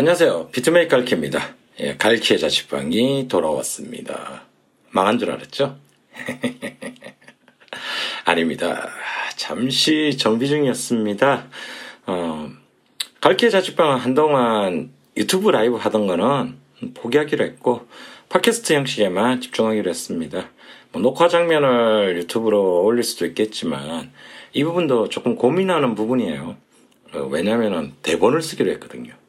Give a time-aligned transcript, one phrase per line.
[0.00, 0.48] 안녕하세요.
[0.52, 1.56] 비트메이크 갈키입니다.
[1.80, 4.44] 예, 갈키의 자취방이 돌아왔습니다.
[4.92, 5.76] 망한 줄 알았죠?
[8.24, 8.88] 아닙니다.
[9.36, 11.48] 잠시 정비 중이었습니다.
[12.06, 12.50] 어,
[13.20, 16.56] 갈키의 자취방은 한동안 유튜브 라이브 하던 거는
[16.94, 17.86] 포기하기로 했고,
[18.30, 20.48] 팟캐스트 형식에만 집중하기로 했습니다.
[20.92, 24.12] 뭐 녹화 장면을 유튜브로 올릴 수도 있겠지만,
[24.54, 26.56] 이 부분도 조금 고민하는 부분이에요.
[27.12, 29.19] 어, 왜냐면은 대본을 쓰기로 했거든요.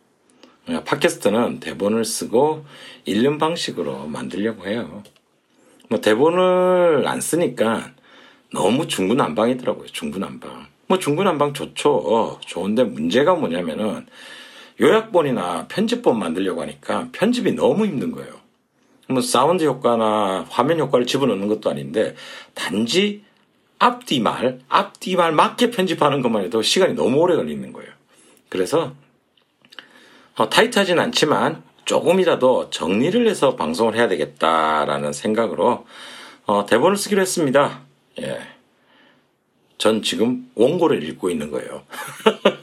[0.75, 2.65] 어, 팟캐스트는 대본을 쓰고
[3.05, 5.03] 읽는 방식으로 만들려고 해요.
[5.89, 7.91] 뭐 대본을 안 쓰니까
[8.53, 9.87] 너무 중구난방이더라고요.
[9.87, 10.67] 중구난방.
[10.87, 11.93] 뭐 중구난방 좋죠.
[11.93, 14.05] 어, 좋은데 문제가 뭐냐면은
[14.79, 18.41] 요약본이나 편집본 만들려고 하니까 편집이 너무 힘든 거예요.
[19.07, 22.15] 뭐 사운드 효과나 화면 효과를 집어넣는 것도 아닌데
[22.53, 23.23] 단지
[23.79, 27.91] 앞뒤 말, 앞뒤 말 맞게 편집하는 것만 해도 시간이 너무 오래 걸리는 거예요.
[28.47, 28.93] 그래서
[30.35, 35.85] 어, 타이트하진 않지만 조금이라도 정리를 해서 방송을 해야 되겠다라는 생각으로
[36.45, 37.81] 어, 대본을 쓰기로 했습니다.
[38.21, 38.39] 예.
[39.77, 41.83] 전 지금 원고를 읽고 있는 거예요.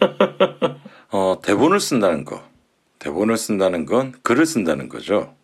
[1.11, 2.43] 어, 대본을 쓴다는 거.
[2.99, 5.35] 대본을 쓴다는 건 글을 쓴다는 거죠.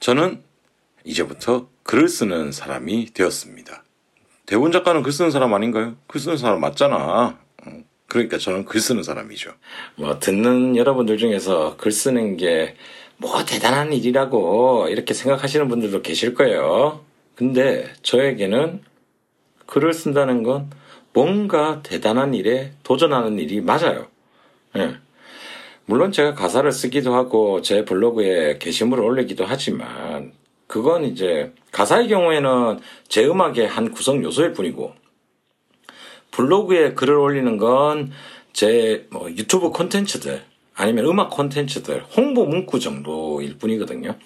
[0.00, 0.42] 저는
[1.04, 3.84] 이제부터 글을 쓰는 사람이 되었습니다.
[4.46, 5.96] 대본 작가는 글 쓰는 사람 아닌가요?
[6.06, 7.38] 글 쓰는 사람 맞잖아.
[8.14, 9.52] 그러니까 저는 글 쓰는 사람이죠.
[9.96, 12.74] 뭐 듣는 여러분들 중에서 글 쓰는 게
[13.16, 17.00] 뭐 대단한 일이라고 이렇게 생각하시는 분들도 계실 거예요.
[17.34, 18.82] 근데 저에게는
[19.66, 20.70] 글을 쓴다는 건
[21.12, 24.08] 뭔가 대단한 일에 도전하는 일이 맞아요.
[24.76, 24.96] 예.
[25.86, 30.32] 물론 제가 가사를 쓰기도 하고 제 블로그에 게시물을 올리기도 하지만
[30.66, 34.94] 그건 이제 가사의 경우에는 제 음악의 한 구성 요소일 뿐이고
[36.36, 38.12] 블로그에 글을 올리는 건
[38.54, 40.42] 제 뭐 유튜브 콘텐츠들
[40.74, 44.16] 아니면 음악 콘텐츠들 홍보 문구 정도일 뿐이거든요.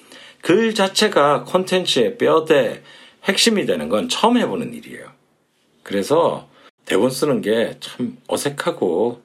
[0.42, 2.82] 글 자체가 콘텐츠의 뼈대
[3.24, 5.10] 핵심이 되는 건 처음 해보는 일이에요.
[5.82, 6.48] 그래서
[6.84, 9.22] 대본 쓰는 게 참 어색하고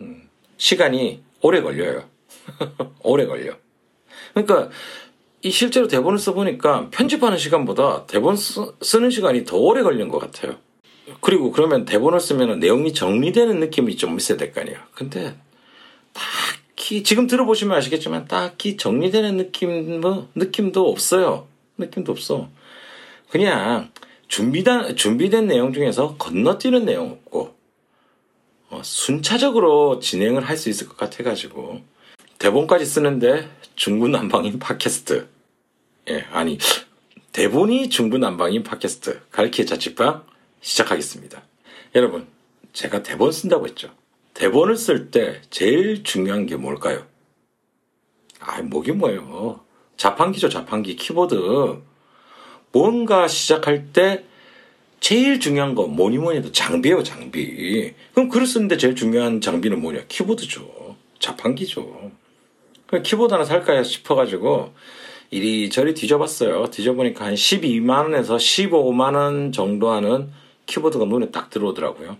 [0.00, 2.04] 음, 시간이 오래 걸려요.
[3.02, 3.54] 오래 걸려.
[4.34, 4.70] 그러니까
[5.42, 10.56] 이 실제로 대본을 써보니까 편집하는 시간보다 대본 쓰, 는 시간이 더 오래 걸린 것 같아요.
[11.20, 14.78] 그리고 그러면 대본을 쓰면 내용이 정리되는 느낌이 좀 있어야 될 거 아니에요.
[14.94, 15.36] 근데
[16.12, 21.46] 딱히 지금 들어보시면 아시겠지만 딱히 정리되는 느낌 뭐 느낌도 없어요.
[21.78, 22.48] 느낌도 없어.
[23.28, 23.90] 그냥
[24.28, 27.54] 준비된 준비된 내용 중에서 건너뛰는 내용 없고
[28.70, 31.82] 어, 순차적으로 진행을 할 수 있을 것 같아가지고
[32.38, 35.28] 대본까지 쓰는데 중구난방인 팟캐스트.
[36.10, 36.58] 예, 아니
[37.32, 40.24] 대본이 중구난방인 팟캐스트 갈키의 자취방
[40.64, 41.42] 시작하겠습니다.
[41.94, 42.26] 여러분,
[42.72, 43.90] 제가 대본 쓴다고 했죠.
[44.32, 47.06] 대본을 쓸 때 제일 중요한 게 뭘까요?
[48.40, 49.60] 아, 뭐긴 뭐예요.
[49.96, 50.96] 자판기죠, 자판기.
[50.96, 51.82] 키보드.
[52.72, 54.24] 뭔가 시작할 때
[55.00, 57.92] 제일 중요한 거 뭐니 뭐니 해도 장비예요, 장비.
[58.12, 60.04] 그럼 글을 쓰는데 제일 중요한 장비는 뭐냐?
[60.08, 60.96] 키보드죠.
[61.18, 62.10] 자판기죠.
[63.02, 64.72] 키보드 하나 살까 싶어가지고
[65.30, 66.70] 이리저리 뒤져봤어요.
[66.70, 70.32] 뒤져보니까 한 12만원에서 15만원 정도 하는
[70.66, 72.16] 키보드가 눈에 딱 들어오더라고요.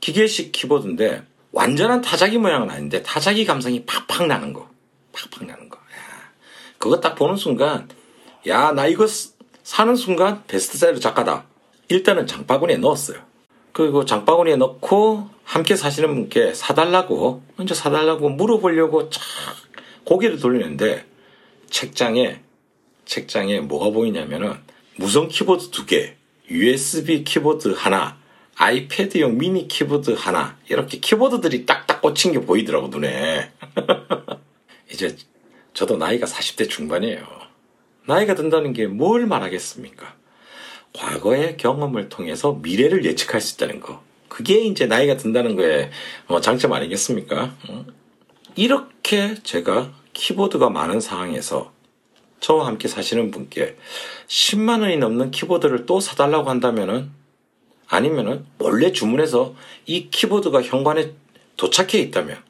[0.00, 4.68] 기계식 키보드인데 완전한 타자기 모양은 아닌데 타자기 감성이 팍팍 나는 거.
[5.12, 5.76] 팍팍 나는 거.
[5.78, 5.82] 야,
[6.78, 7.88] 그거 딱 보는 순간
[8.46, 9.06] 야 나 이거
[9.62, 11.44] 사는 순간 베스트셀러 작가다.
[11.88, 13.18] 일단은 장바구니에 넣었어요.
[13.72, 19.22] 그리고 장바구니에 넣고 함께 사시는 분께 사달라고 먼저 사달라고 물어보려고 착
[20.04, 21.04] 고개를 돌리는데
[21.68, 22.40] 책장에
[23.04, 24.54] 책장에 뭐가 보이냐면은
[24.96, 26.16] 무선 키보드 두 개,
[26.50, 28.18] USB 키보드 하나,
[28.56, 33.52] 아이패드용 미니 키보드 하나, 이렇게 키보드들이 딱딱 꽂힌 게 보이더라고, 눈에.
[34.92, 35.16] 이제
[35.72, 37.24] 저도 나이가 40대 중반이에요.
[38.06, 40.14] 나이가 든다는 게 뭘 말하겠습니까?
[40.92, 44.02] 과거의 경험을 통해서 미래를 예측할 수 있다는 거.
[44.28, 45.90] 그게 이제 나이가 든다는 거에
[46.26, 47.54] 뭐 장점 아니겠습니까?
[48.56, 51.72] 이렇게 제가 키보드가 많은 상황에서
[52.40, 53.76] 저와 함께 사시는 분께
[54.26, 57.10] 10만 원이 넘는 키보드를 또 사달라고 한다면은
[57.86, 59.54] 아니면은 몰래 주문해서
[59.86, 61.12] 이 키보드가 현관에
[61.56, 62.42] 도착해 있다면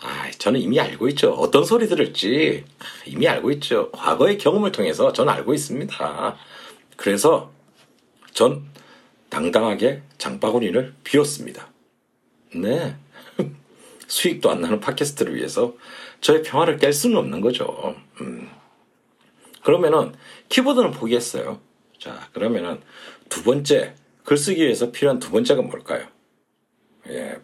[0.00, 1.32] 아, 저는 이미 알고 있죠.
[1.32, 2.64] 어떤 소리 들을지
[3.06, 3.90] 이미 알고 있죠.
[3.92, 6.36] 과거의 경험을 통해서 저는 알고 있습니다.
[6.96, 7.50] 그래서
[8.32, 8.64] 전
[9.28, 11.68] 당당하게 장바구니를 비웠습니다.
[12.54, 12.96] 네.
[14.06, 15.74] 수익도 안 나는 팟캐스트를 위해서
[16.20, 17.96] 저의 평화를 깰 수는 없는 거죠.
[18.20, 18.48] 음.
[19.70, 20.12] 그러면은
[20.48, 21.58] 키보드는 포기했어요.
[21.98, 22.80] 자, 그러면은
[23.28, 26.06] 두 번째 글쓰기 위해서 필요한 두 번째가 뭘까요?
[27.08, 27.36] 예,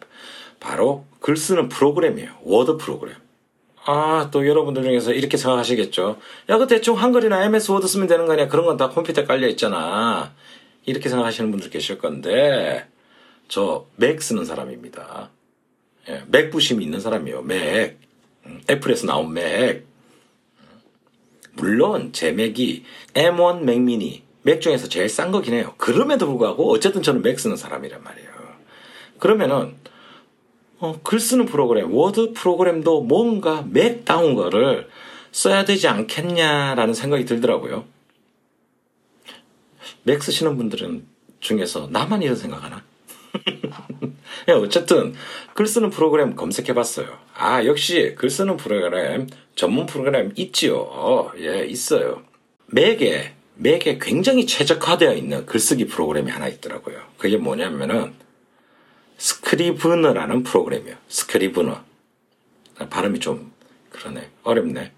[0.61, 2.31] 바로 글 쓰는 프로그램이에요.
[2.43, 3.15] 워드 프로그램.
[3.85, 6.17] 아, 또 여러분들 중에서 이렇게 생각하시겠죠.
[6.47, 8.47] 야, 그 대충 한글이나 MS 워드 쓰면 되는 거 아니야?
[8.47, 10.33] 그런 건 다 컴퓨터에 깔려 있잖아.
[10.85, 12.87] 이렇게 생각하시는 분들 계실 건데,
[13.49, 15.29] 저 맥 쓰는 사람입니다.
[16.07, 17.41] 예, 맥 부심이 있는 사람이에요.
[17.41, 17.97] 맥.
[18.45, 19.85] 음, 애플에서 나온 맥.
[21.55, 22.83] 물론 제 맥이
[23.13, 25.73] M1 맥미니 맥 중에서 제일 싼 거긴 해요.
[25.77, 28.29] 그럼에도 불구하고 어쨌든 저는 맥 쓰는 사람이란 말이에요.
[29.19, 29.75] 그러면은
[30.79, 34.89] 어, 글 쓰는 프로그램, 워드 프로그램도 뭔가 맥다운 거를
[35.31, 37.85] 써야 되지 않겠냐라는 생각이 들더라고요.
[40.03, 41.07] 맥 쓰시는 분들은
[41.39, 42.83] 중에서 나만 이런 생각하나?
[44.49, 45.13] 예, 어쨌든
[45.53, 47.17] 글 쓰는 프로그램 검색해 봤어요.
[47.35, 51.31] 아, 역시 글 쓰는 프로그램, 전문 프로그램 있지요.
[51.39, 52.23] 예, 있어요.
[52.67, 56.99] 맥에, 맥에 굉장히 최적화되어 있는 글쓰기 프로그램이 하나 있더라고요.
[57.17, 58.13] 그게 뭐냐면은
[59.17, 60.97] 스크리브너라는 프로그램이에요.
[61.07, 61.81] 스크리브너.
[62.89, 63.51] 발음이 좀
[63.91, 64.29] 그러네.
[64.43, 64.91] 어렵네.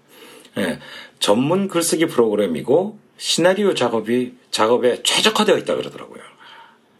[0.58, 0.78] 예,
[1.18, 6.22] 전문 글쓰기 프로그램이고 시나리오 작업이 작업에 최적화되어 있다 그러더라고요.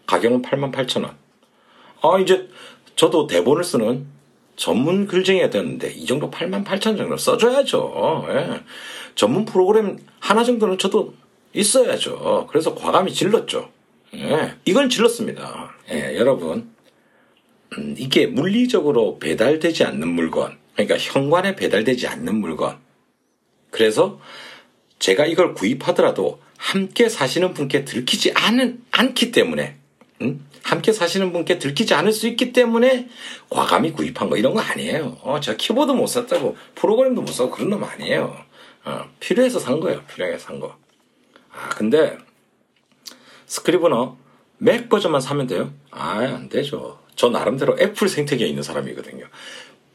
[0.06, 1.25] 가격은 88,000원.
[2.02, 2.48] 아, 이제
[2.94, 4.06] 저도 대본을 쓰는
[4.56, 8.26] 전문 글쟁이가 됐는데 이 정도 88,000원 정도 써줘야죠.
[8.31, 8.60] 예.
[9.14, 11.14] 전문 프로그램 하나 정도는 저도
[11.52, 12.46] 있어야죠.
[12.50, 13.70] 그래서 과감히 질렀죠.
[14.14, 14.54] 예.
[14.64, 15.75] 이건 질렀습니다.
[15.90, 16.75] 예, 여러분.
[17.76, 22.78] 음, 이게 물리적으로 배달되지 않는 물건, 그러니까 현관에 배달되지 않는 물건.
[23.70, 24.20] 그래서
[24.99, 29.76] 제가 이걸 구입하더라도 함께 사시는 분께 들키지 않은, 않기 때문에,
[30.22, 30.46] 음?
[30.62, 33.08] 함께 사시는 분께 들키지 않을 수 있기 때문에
[33.50, 35.18] 과감히 구입한 거 이런 거 아니에요.
[35.22, 38.36] 어, 제가 키보드 못 샀다고 프로그램도 못 사고 그런 놈 아니에요.
[38.84, 40.02] 어, 필요해서 산 거예요.
[40.04, 40.76] 필요해서 산 거.
[41.52, 42.18] 아, 근데
[43.46, 44.16] Scrivener
[44.58, 45.72] 맥 버전만 사면 돼요?
[45.90, 46.98] 아, 안 되죠.
[47.14, 49.26] 저 나름대로 애플 생태계에 있는 사람이거든요.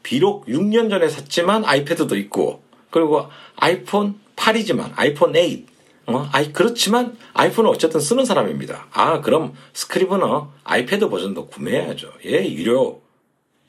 [0.02, 5.71] 비록 6년 전에 샀지만 아이패드도 있고 그리고 아이폰 8이지만 아이폰 8
[6.06, 6.28] 어?
[6.32, 8.88] 아이 그렇지만 아이폰은 어쨌든 쓰는 사람입니다.
[8.92, 12.12] 아 그럼 스크리브너 아이패드 버전도 구매해야죠.
[12.26, 13.00] 예 유료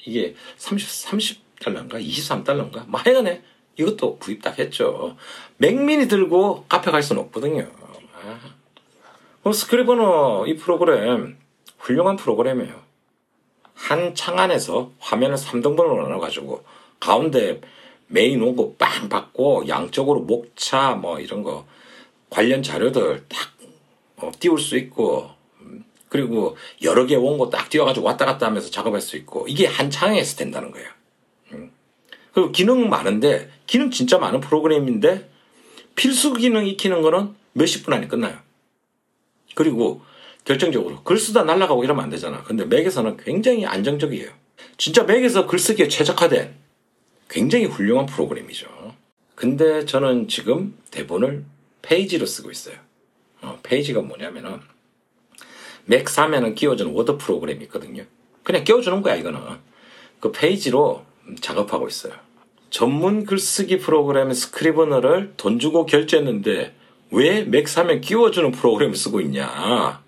[0.06, 3.44] 이게 30 30 달러인가 23 달러인가 뭐 하여간에
[3.78, 5.16] 이것도 구입 딱 했죠.
[5.58, 7.68] 맥미니 들고 카페 갈 수는 없거든요.
[9.44, 9.52] 아.
[9.52, 11.38] 스크리브너 이 프로그램
[11.80, 12.82] 훌륭한 프로그램이에요.
[13.76, 16.64] 한 창 안에서 화면을 3등분으로 나눠가지고
[17.00, 17.60] 가운데
[18.08, 21.66] 메인 원고 빵 받고 양쪽으로 목차 뭐 이런 거
[22.34, 23.54] 관련 자료들 딱
[24.18, 25.30] 어, 띄울 수 있고
[25.62, 29.92] 음, 그리고 여러 개 원고 딱 띄워가지고 왔다 갔다 하면서 작업할 수 있고 이게 한
[29.92, 30.90] 창에서 된다는 거예요.
[31.52, 31.72] 음.
[32.34, 35.30] 그리고 기능 많은데 기능 진짜 많은 프로그램인데
[35.94, 38.40] 필수 기능 익히는 거는 몇십 분 안에 끝나요.
[39.54, 40.02] 그리고
[40.44, 42.42] 결정적으로 글 쓰다 날아가고 이러면 안 되잖아.
[42.42, 44.32] 근데 맥에서는 굉장히 안정적이에요.
[44.78, 46.56] 진짜 맥에서 글쓰기에 최적화된
[47.30, 48.96] 굉장히 훌륭한 프로그램이죠.
[49.36, 51.46] 근데 저는 지금 대본을
[51.84, 52.76] 페이지로 쓰고 있어요.
[53.42, 54.60] 어, 페이지가 뭐냐면은
[55.86, 58.04] 맥 사면은 끼워주는 워드 프로그램이 있거든요.
[58.42, 59.40] 그냥 끼워주는 거야 이거는.
[60.20, 61.06] 그 페이지로
[61.42, 62.14] 작업하고 있어요.
[62.70, 66.74] 전문 글쓰기 프로그램 Scrivener를 돈 주고 결제했는데
[67.12, 70.02] 왜 맥 사면 끼워주는 프로그램을 쓰고 있냐?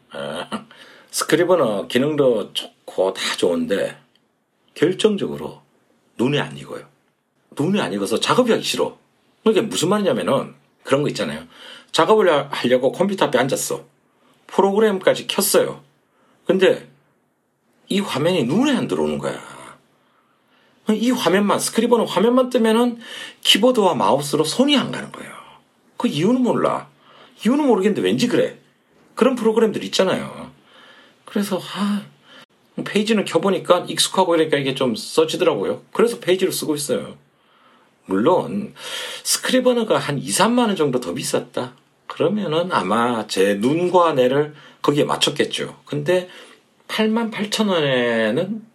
[1.11, 3.97] 스크리브너 기능도 좋고 다 좋은데
[4.73, 5.61] 결정적으로
[6.17, 6.85] 눈에 안 익어요.
[7.57, 8.97] 눈에 안 익어서 작업이 하기 싫어.
[9.43, 11.43] 그러니까 무슨 말이냐면은 그런 거 있잖아요.
[11.95, 13.85] 작업을 하려고 컴퓨터 앞에 앉았어.
[14.47, 15.81] 프로그램까지 켰어요.
[16.45, 16.89] 근데
[17.87, 19.41] 이 화면이 눈에 안 들어오는 거야.
[20.89, 22.99] 이 화면만, 스크리버는 화면만 뜨면은
[23.39, 25.31] 키보드와 마우스로 손이 안 가는 거예요.
[25.95, 26.89] 그 이유는 몰라.
[27.45, 28.59] 이유는 모르겠는데 왠지 그래.
[29.13, 30.51] 그런 프로그램들 있잖아요.
[31.23, 32.03] 그래서, 아,
[32.83, 35.83] 페이지는 켜보니까 익숙하고 이러니까 이게 좀 써지더라고요.
[35.93, 37.15] 그래서 페이지를 쓰고 있어요.
[38.05, 38.73] 물론
[39.23, 41.73] 스크리버너가 한 2, 3만 원 정도 더 비쌌다.
[42.07, 45.81] 그러면은 아마 제 눈과 뇌를 거기에 맞췄겠죠.
[45.85, 46.29] 근데
[46.87, 48.65] 8만 8천 원에는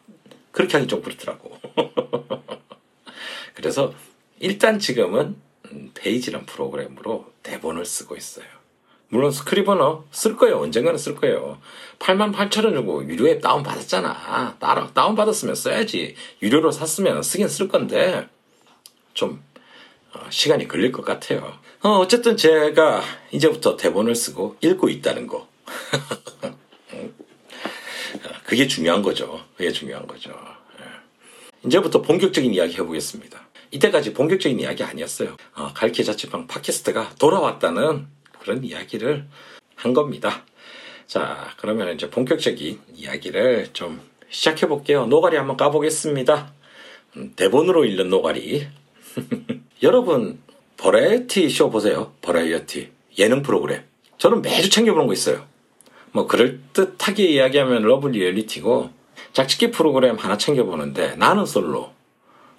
[0.50, 1.56] 그렇게 하기 좀 그렇더라고.
[3.54, 3.94] 그래서
[4.40, 5.36] 일단 지금은
[5.94, 8.46] 페이지란 프로그램으로 대본을 쓰고 있어요.
[9.08, 10.60] 물론 Scrivener 쓸 거예요.
[10.60, 11.60] 언젠가는 쓸 거예요.
[11.98, 14.56] 8만 8천 원 주고 유료 앱 다운 받았잖아.
[14.58, 16.14] 따로 다운 받았으면 써야지.
[16.42, 18.28] 유료로 샀으면 쓰긴 쓸 건데
[19.12, 19.42] 좀
[20.12, 21.58] 어, 시간이 걸릴 것 같아요.
[21.82, 25.48] 어, 어쨌든 제가 이제부터 대본을 쓰고 읽고 있다는 거.
[28.44, 29.40] 그게 중요한 거죠.
[29.56, 30.30] 그게 중요한 거죠.
[30.78, 30.84] 예.
[31.66, 33.48] 이제부터 본격적인 이야기 해보겠습니다.
[33.70, 35.38] 이때까지 본격적인 이야기 아니었어요.
[35.54, 38.08] 어, 갈퀴 자취방 팟캐스트가 돌아왔다는
[38.40, 39.26] 그런 이야기를
[39.74, 40.44] 한 겁니다.
[41.06, 45.06] 자, 그러면 이제 본격적인 이야기를 좀 시작해 볼게요.
[45.06, 46.52] 노가리 한번 까보겠습니다.
[47.16, 48.68] 음, 대본으로 읽는 노가리.
[49.82, 50.42] 여러분
[50.80, 52.12] 버라이어티 쇼 보세요.
[52.22, 53.82] 버라이어티 예능 프로그램.
[54.16, 55.44] 저는 매주 챙겨보는 거 있어요.
[56.12, 58.90] 뭐 그럴듯하게 이야기하면 love reality고
[59.34, 61.90] 짝짓기 프로그램 하나 챙겨보는데 나는 솔로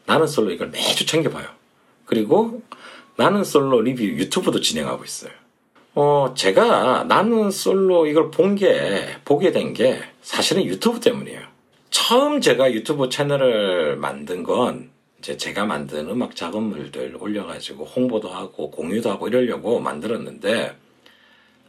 [0.05, 1.47] 나는 솔로 이걸 매주 챙겨봐요.
[2.05, 2.61] 그리고
[3.17, 5.31] 나는 솔로 리뷰 유튜브도 진행하고 있어요.
[5.95, 11.41] 어, 제가 나는 솔로 이걸 본 게, 보게 된 게 사실은 유튜브 때문이에요.
[11.89, 14.89] 처음 제가 유튜브 채널을 만든 건
[15.21, 20.75] 이제 제가 만든 음악 작업물들 올려가지고 홍보도 하고 공유도 하고 이러려고 만들었는데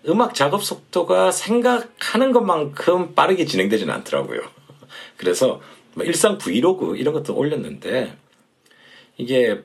[0.08, 4.40] 음악 작업 속도가 생각하는 것만큼 빠르게 진행되지는 않더라고요.
[5.18, 5.60] 그래서
[5.92, 8.16] 뭐 일상 브이로그 이런 것도 올렸는데
[9.18, 9.60] 이게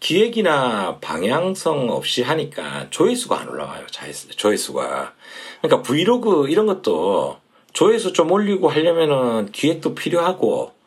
[0.00, 3.86] 기획이나 방향성 없이 하니까 조회수가 안 올라와요.
[4.36, 5.14] 조회수가.
[5.62, 7.38] 그러니까 브이로그 이런 것도
[7.72, 10.77] 조회수 좀 올리고 하려면은 기획도 필요하고 음,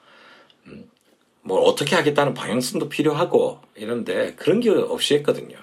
[1.43, 5.57] 뭐 어떻게 하겠다는 방향성도 필요하고 이런데 그런 게 없이 했거든요.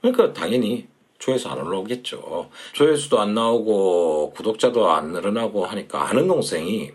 [0.00, 2.50] 그러니까 당연히 조회수 안 올라오겠죠.
[2.72, 6.92] 조회수도 안 나오고 구독자도 안 늘어나고 하니까 아는 동생이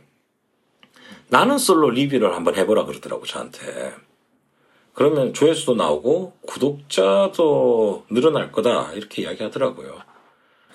[1.27, 3.93] 나는 솔로 리뷰를 한번 해보라 그러더라고 저한테.
[4.93, 9.99] 그러면 조회수도 나오고 구독자도 늘어날 거다 이렇게 이야기하더라고요.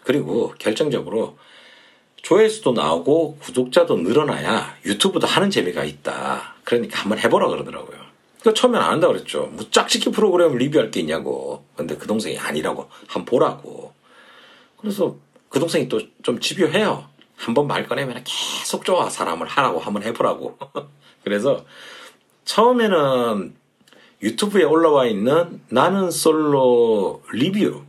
[0.03, 1.39] 그리고 결정적으로
[2.17, 6.56] 조회수도 나오고 구독자도 늘어나야 유튜브도 하는 재미가 있다.
[6.67, 7.97] 그러니까 한번 해보라 그러더라고요.
[8.43, 9.47] 그 처음엔 안 한다 그랬죠.
[9.53, 11.65] 뭐 짝짓기 프로그램을 리뷰할 게 있냐고.
[11.77, 13.93] 근데 그 동생이 아니라고 한번 보라고.
[14.77, 15.17] 그래서
[15.49, 17.07] 그 동생이 또 좀 집요해요.
[17.37, 20.59] 한번 말 꺼내면 계속 좋아 사람을 하라고 한번 해보라고.
[21.23, 21.65] 그래서
[22.45, 23.55] 처음에는
[24.23, 27.83] 유튜브에 올라와 있는 나는 솔로 리뷰,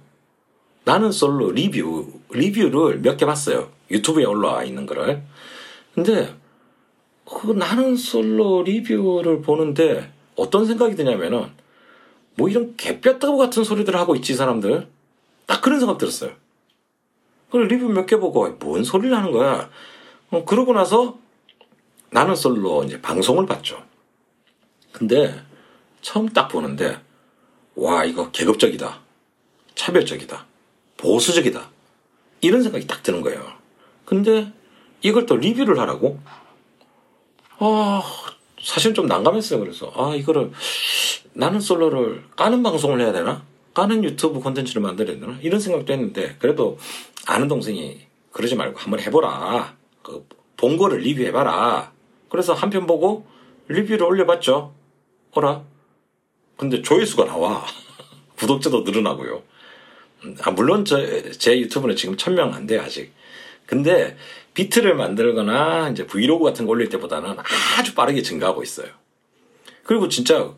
[0.84, 3.72] 나는 솔로 리뷰, 리뷰를 몇 개 봤어요.
[3.90, 5.24] 유튜브에 올라와 있는 거를.
[5.96, 6.36] 근데
[7.30, 11.52] 그 나는 솔로 리뷰를 보는데 어떤 생각이 드냐면은
[12.36, 14.88] 뭐 이런 개뼈다구 같은 소리들 하고 있지 사람들
[15.46, 16.32] 딱 그런 생각 들었어요.
[17.50, 19.70] 그 리뷰 몇 개 보고 뭔 소리를 하는 거야.
[20.30, 21.18] 어, 그러고 나서
[22.12, 23.82] 나는 솔로 이제 방송을 봤죠.
[24.92, 25.34] 근데
[26.02, 27.00] 처음 딱 보는데
[27.76, 29.00] 와 이거 계급적이다
[29.76, 30.46] 차별적이다
[30.98, 31.70] 보수적이다
[32.42, 33.46] 이런 생각이 딱 드는 거예요
[34.06, 34.52] 근데
[35.02, 36.20] 이걸 또 리뷰를 하라고
[37.60, 38.04] 아
[38.62, 39.92] 사실 좀 난감했어요 그래서.
[39.96, 40.52] 아 이거를
[41.34, 43.44] 나는 솔로를 까는 방송을 해야 되나?
[43.74, 45.38] 까는 유튜브 콘텐츠를 만들어야 되나?
[45.42, 46.78] 이런 생각도 했는데 그래도
[47.28, 48.00] 아는 동생이
[48.32, 49.76] 그러지 말고 한번 해보라.
[50.02, 51.92] 그 본 거를 리뷰해봐라.
[52.30, 53.28] 그래서 한 편 보고
[53.68, 54.74] 리뷰를 올려봤죠.
[55.34, 55.62] 어라?
[56.58, 57.64] 근데 조회수가 나와.
[58.40, 59.44] 구독자도 늘어나고요.
[60.42, 60.98] 아, 물론 저,
[61.34, 63.14] 제 유튜브는 지금 천명 안 돼요, 아직.
[63.68, 64.18] 근데
[64.56, 67.36] 비트를 만들거나 이제 브이로그 같은 거 올릴 때보다는
[67.78, 68.88] 아주 빠르게 증가하고 있어요.
[69.84, 70.52] 그리고 진짜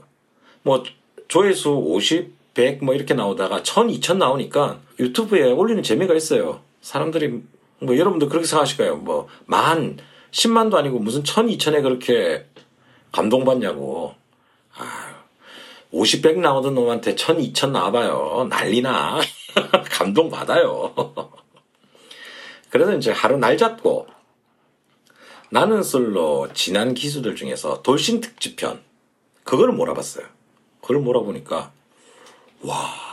[0.63, 0.84] 뭐
[1.28, 6.62] 조회수 50, 100 뭐 이렇게 나오다가 1000, 2000 나오니까 유튜브에 올리는 재미가 있어요.
[6.82, 7.42] 사람들이
[7.80, 8.96] 뭐 여러분들 그렇게 생각하실 거예요.
[8.98, 9.98] 뭐 만,
[10.32, 12.46] 10만도 아니고 무슨 1000, 2000에 그렇게
[13.12, 14.16] 감동받냐고.
[14.78, 15.16] 아,
[15.94, 18.48] 50백 나오던 놈한테 1000, 2000 나와봐요.
[18.50, 19.20] 난리나.
[19.89, 20.94] 감동받아요.
[22.70, 24.08] 그래서 이제 하루 날 잡고
[25.50, 28.82] 나는 솔로 지난 기수들 중에서 돌싱 특집편
[29.44, 30.26] 그거를 몰아봤어요.
[30.82, 31.72] 그걸 몰아보니까
[32.62, 33.10] 와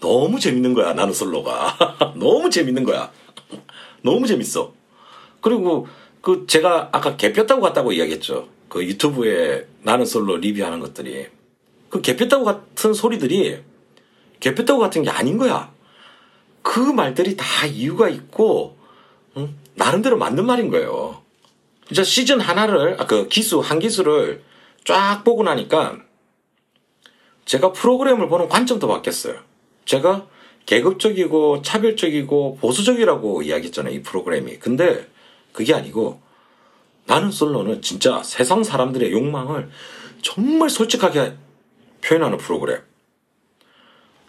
[0.00, 2.14] 너무 재밌는 거야 나는 솔로가.
[2.16, 3.10] 너무 재밌는 거야.
[4.02, 4.72] 너무 재밌어.
[5.40, 5.88] 그리고
[6.20, 8.48] 그 제가 아까 개뼈다고 갔다고 이야기했죠.
[8.68, 11.28] 그 유튜브에 나는 솔로 리뷰하는 것들이.
[11.88, 13.60] 그 개표다고 같은 소리들이
[14.40, 15.72] 개표다고 같은 게 아닌 거야.
[16.66, 18.76] 그 말들이 다 이유가 있고
[19.36, 19.56] 응?
[19.74, 21.22] 나름대로 맞는 말인 거예요.
[21.86, 24.42] 진짜 시즌 하나를 아, 그 기수 한 기수를
[24.84, 25.98] 쫙 보고 나니까
[27.44, 29.38] 제가 프로그램을 보는 관점도 바뀌었어요.
[29.84, 30.26] 제가
[30.66, 33.94] 계급적이고 차별적이고 보수적이라고 이야기했잖아요.
[33.94, 34.58] 이 프로그램이.
[34.58, 35.06] 근데
[35.52, 36.20] 그게 아니고
[37.04, 39.70] 나는 솔로는 진짜 세상 사람들의 욕망을
[40.20, 41.34] 정말 솔직하게
[42.00, 42.80] 표현하는 프로그램.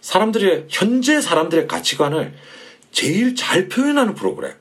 [0.07, 2.33] 사람들의, 현재 사람들의 가치관을
[2.93, 4.53] 제일 잘 표현하는 프로그램.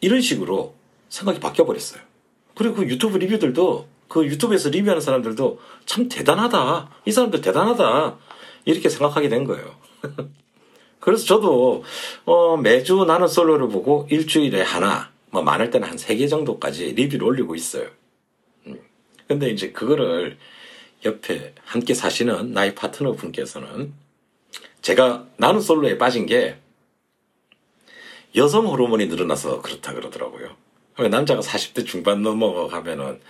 [0.00, 0.74] 이런 식으로
[1.10, 2.00] 생각이 바뀌어 버렸어요.
[2.54, 6.90] 그리고 그 유튜브 리뷰들도 그 유튜브에서 리뷰하는 사람들도 참 대단하다.
[7.04, 8.16] 이 사람들 대단하다.
[8.64, 9.76] 이렇게 생각하게 된 거예요.
[11.00, 11.84] 그래서 저도
[12.24, 17.26] 어, 매주 나는 솔로를 보고 일주일에 하나 뭐 많을 때는 한 세 개 정도까지 리뷰를
[17.26, 17.88] 올리고 있어요.
[18.66, 18.80] 음.
[19.26, 20.38] 근데 이제 그거를
[21.04, 23.92] 옆에 함께 사시는 나의 파트너 분께서는
[24.82, 26.58] 제가 나는 솔로에 빠진 게
[28.36, 30.56] 여성 호르몬이 늘어나서 그렇다 그러더라고요.
[31.10, 33.20] 남자가 40대 중반 넘어가면은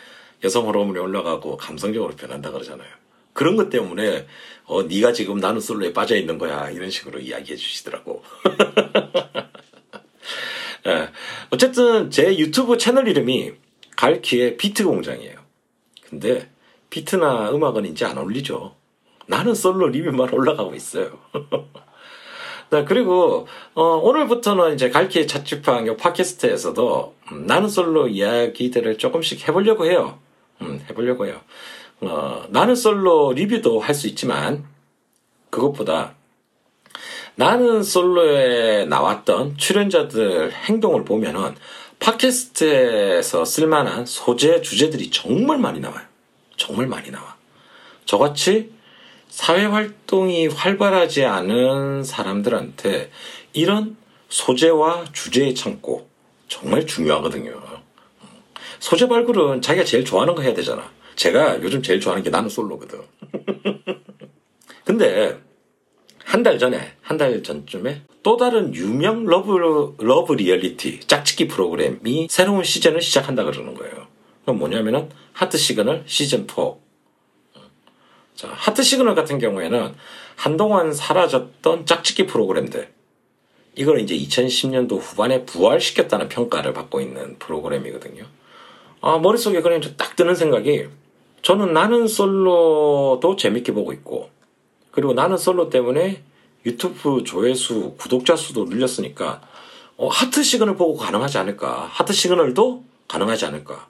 [0.45, 2.89] 여성 호르몬이 올라가고 감성적으로 변한다 그러잖아요.
[3.33, 4.27] 그런 것 때문에
[4.65, 8.23] 어 네가 지금 나는 솔로에 빠져 있는 거야 이런 식으로 이야기해 주시더라고.
[10.87, 11.11] 예.
[11.51, 13.53] 어쨌든 제 유튜브 채널 이름이
[13.97, 15.37] 갈키의 비트 공장이에요.
[16.09, 16.51] 근데
[16.91, 18.75] 비트나 음악은 이제 안 올리죠.
[19.29, 21.11] 나는 솔로 리뷰만 올라가고 있어요.
[22.71, 30.19] 네, 그리고 어, 오늘부터는 이제 갈키의 자취방 팟캐스트에서도 음, 나는 솔로 이야기들을 조금씩 해보려고 해요.
[30.63, 31.41] 음, 해보려고 해요.
[32.01, 34.65] 어, 나는 솔로 리뷰도 할 수 있지만
[35.51, 36.15] 그것보다
[37.37, 41.55] 나는 솔로에 나왔던 출연자들 행동을 보면은
[42.01, 46.05] 팟캐스트에서 쓸만한 소재 주제들이 정말 많이 나와요.
[46.57, 47.37] 정말 많이 나와.
[48.05, 48.78] 저같이
[49.39, 53.09] 사회 활동이 활발하지 않은 사람들한테
[53.53, 53.97] 이런
[54.29, 56.09] 소재와 주제의 창고
[56.49, 57.63] 정말 중요하거든요.
[58.81, 60.91] 소재 발굴은 자기가 제일 좋아하는 거 해야 되잖아.
[61.15, 63.01] 제가 요즘 제일 좋아하는 게 나는 솔로거든.
[64.85, 65.39] 근데
[66.25, 69.57] 한 달 전에, 한 달 전쯤에 또 다른 유명 love,
[69.99, 74.09] love reality 짝짓기 프로그램이 새로운 시즌을 시작한다 그러는 거예요.
[74.41, 76.88] 그건 뭐냐면은 하트 시그널 시즌 4.
[78.39, 79.97] 자, 하트 시그널 같은 경우에는
[80.37, 82.89] 한동안 사라졌던 짝짓기 프로그램들.
[83.75, 88.23] 이걸 이제 2010년도 후반에 부활시켰다는 평가를 받고 있는 프로그램이거든요.
[89.01, 90.87] 아, 머릿속에 그냥 딱 드는 생각이
[91.43, 94.31] 저는 나는 솔로도 재밌게 보고 있고
[94.93, 96.23] 그리고 나는 솔로 때문에
[96.65, 99.41] 유튜브 조회수, 구독자 수도 늘렸으니까
[99.97, 101.89] 어, 하트 시그널 보고 가능하지 않을까?
[101.91, 103.89] 하트 시그널도 가능하지 않을까?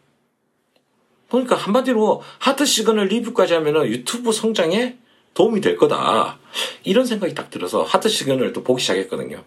[1.28, 4.96] 그러니까 한마디로 하트 시그널 리뷰까지 하면은 유튜브 성장에
[5.34, 6.38] 도움이 될 거다.
[6.84, 9.44] 이런 생각이 딱 들어서 하트 시그널도 보기 시작했거든요.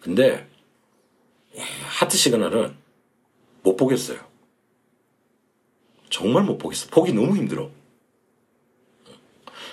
[0.00, 0.46] 근데
[1.86, 2.74] 하트 시그널은
[3.62, 4.18] 못 보겠어요.
[6.10, 6.88] 정말 못 보겠어.
[6.90, 7.70] 보기 너무 힘들어.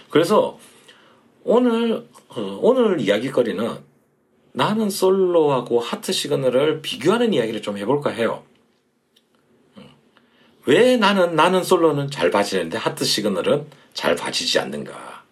[0.09, 0.57] 그래서
[1.43, 3.77] 오늘 어, 오늘 이야기거리는
[4.53, 8.43] 나는 솔로하고 하트 시그널을 비교하는 이야기를 좀 해볼까 해요.
[10.65, 15.23] 왜 나는 나는 솔로는 잘 봐지는데 하트 시그널은 잘 봐지지 않는가?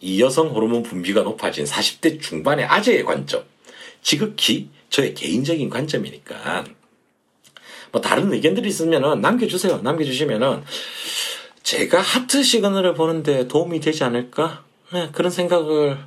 [0.00, 3.44] 이 여성 호르몬 분비가 높아진 40대 중반의 아재의 관점,
[4.02, 6.64] 지극히 저의 개인적인 관점이니까
[7.92, 9.78] 뭐 다른 의견들이 있으면 남겨주세요.
[9.82, 10.64] 남겨주시면은
[11.62, 14.64] 제가 하트 시그널을 보는데 도움이 되지 않을까?
[14.92, 15.98] 네, 그런 생각을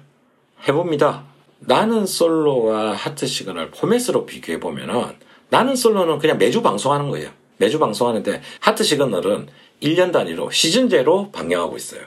[0.67, 1.23] 해봅니다.
[1.59, 5.15] 나는 솔로와 하트 시그널 포맷으로 비교해보면은
[5.49, 7.29] 나는 솔로는 그냥 매주 방송하는 거예요.
[7.57, 9.47] 매주 방송하는데 하트 시그널은
[9.81, 12.01] 1년 단위로 시즌제로 방영하고 있어요.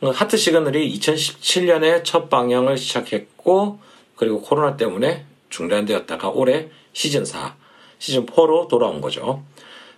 [0.00, 3.80] 하트 시그널이 2017년에 첫 방영을 시작했고
[4.16, 7.56] 그리고 코로나 때문에 중단되었다가 올해 시즌 4,
[7.98, 9.42] 시즌 4로 돌아온 거죠.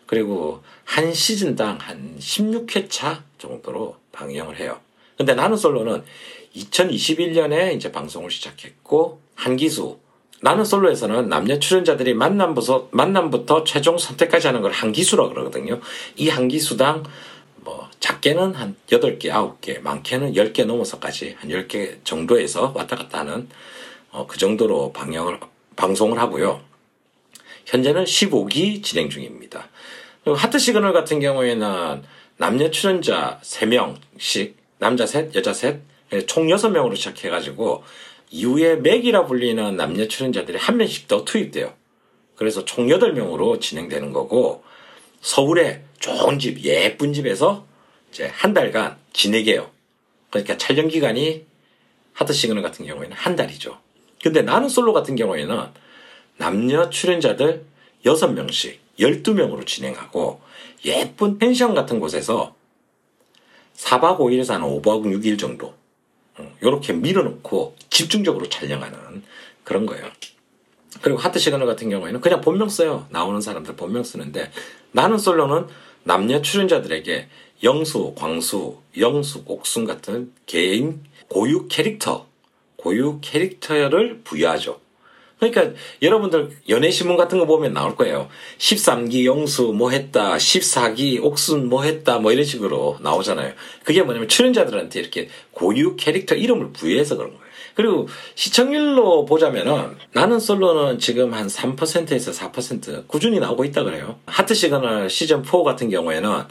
[0.06, 4.80] 그리고 한 시즌당 한 16회차 정도로 방영을 해요.
[5.16, 6.02] 근데 나는 솔로는
[6.56, 9.98] 2021년에 이제 방송을 시작했고 한기수
[10.40, 15.80] 나는 솔로에서는 남녀 출연자들이 만남부터, 만남부터 최종 선택까지 하는 걸 한 기수라 그러거든요.
[16.16, 17.02] 이 한 기수당
[17.56, 23.48] 뭐 작게는 한 8개, 9개, 많게는 10개 넘어서까지 한 10개 정도에서 왔다 갔다 하는
[24.10, 25.38] 어, 그 정도로 방영을
[25.76, 26.60] 방송을 하고요.
[27.66, 29.68] 현재는 15기 진행 중입니다.
[30.24, 32.02] 하트 시그널 같은 경우에는
[32.38, 35.80] 남녀 출연자 3명씩 남자 셋, 여자 셋,
[36.26, 37.84] 총 6명으로 시작해가지고
[38.30, 41.74] 이후에 메기라 불리는 남녀 출연자들이 한 명씩 더 투입돼요.
[42.36, 44.64] 그래서 총 8명으로 진행되는 거고
[45.20, 47.66] 서울에 좋은 집, 예쁜 집에서
[48.10, 49.70] 이제 한 달간 지내게요.
[50.30, 51.44] 그러니까 촬영 기간이
[52.12, 53.78] 하트 시그널 같은 경우에는 한 달이죠.
[54.22, 55.66] 근데 나는 솔로 같은 경우에는
[56.36, 57.64] 남녀 출연자들
[58.04, 60.40] 6명씩 12명으로 진행하고
[60.84, 62.54] 예쁜 펜션 같은 곳에서
[63.76, 65.74] 4박 5일에서 한 5박 6일 정도
[66.60, 69.22] 이렇게 몰아넣고 집중적으로 촬영하는
[69.64, 70.04] 그런 거예요.
[71.02, 73.06] 그리고 하트 시그널 같은 경우에는 그냥 본명 써요.
[73.10, 74.50] 나오는 사람들 본명 쓰는데
[74.92, 75.66] 나는 솔로는
[76.02, 77.28] 남녀 출연자들에게
[77.62, 82.26] 영수, 광수, 영수, 옥순 같은 개인 고유 캐릭터,
[82.76, 84.80] 고유 캐릭터를 부여하죠.
[85.40, 88.28] 그러니까 여러분들 연예신문 같은 거 보면 나올 거예요.
[88.58, 93.54] 13기 영수 뭐 했다, 14기 옥순 뭐 했다, 뭐 이런 식으로 나오잖아요.
[93.82, 97.50] 그게 뭐냐면 출연자들한테 이렇게 고유 캐릭터 이름을 부여해서 그런 거예요.
[97.74, 104.18] 그리고 시청률로 보자면은 나는 솔로는 지금 한 3%에서 4% 꾸준히 나오고 있다 그래요.
[104.26, 106.44] 하트 시그널 시즌 4 같은 경우에는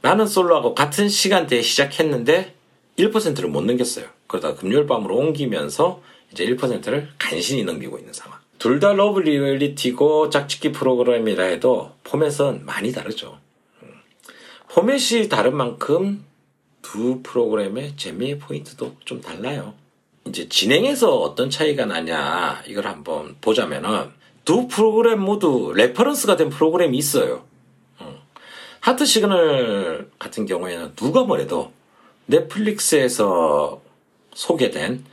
[0.00, 2.54] 나는 솔로하고 같은 시간대에 시작했는데
[2.98, 4.06] 1%를 못 넘겼어요.
[4.26, 6.00] 그러다 금요일 밤으로 옮기면서
[6.32, 8.38] 이제 1%를 간신히 넘기고 있는 상황.
[8.58, 13.38] 둘 다 love reality고 짝짓기 프로그램이라 해도 포맷은 많이 다르죠.
[13.82, 13.88] 음.
[14.68, 16.24] 포맷이 다른 만큼
[16.80, 19.74] 두 프로그램의 재미의 포인트도 좀 달라요.
[20.26, 24.10] 이제 진행에서 어떤 차이가 나냐 이걸 한번 보자면은
[24.44, 27.44] 두 프로그램 모두 reference가 된 프로그램이 있어요.
[27.98, 28.22] 어.
[28.80, 31.72] 하트 시그널 같은 경우에는 누가 뭐래도
[32.26, 33.80] 넷플릭스에서
[34.34, 35.04] 소개된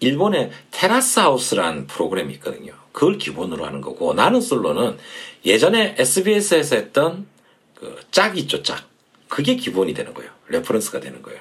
[0.00, 2.74] 일본의 테라스 하우스란 프로그램이 있거든요.
[2.92, 4.98] 그걸 기본으로 하는 거고 나는 솔로는
[5.44, 7.26] 예전에 SBS에서 했던
[7.74, 8.82] 그 짝 있죠 짝
[9.28, 10.30] 그게 기본이 되는 거예요.
[10.48, 11.40] reference가 되는 거예요.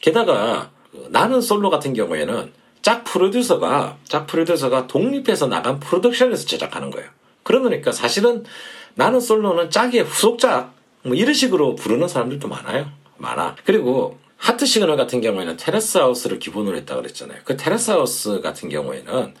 [0.00, 7.10] 게다가 그 나는 솔로 같은 경우에는 짝 프로듀서가 짝 프로듀서가 독립해서 나간 프로덕션에서 제작하는 거예요.
[7.42, 8.44] 그러니까 사실은
[8.94, 12.90] 나는 솔로는 짝의 후속작 뭐 이런 식으로 부르는 사람들도 많아요.
[13.18, 13.56] 많아.
[13.64, 17.42] 그리고 하트 시그널 같은 경우에는 테라스 하우스를 기본으로 했다 그랬잖아요.
[17.44, 19.34] 그 테라스 하우스 같은 경우에는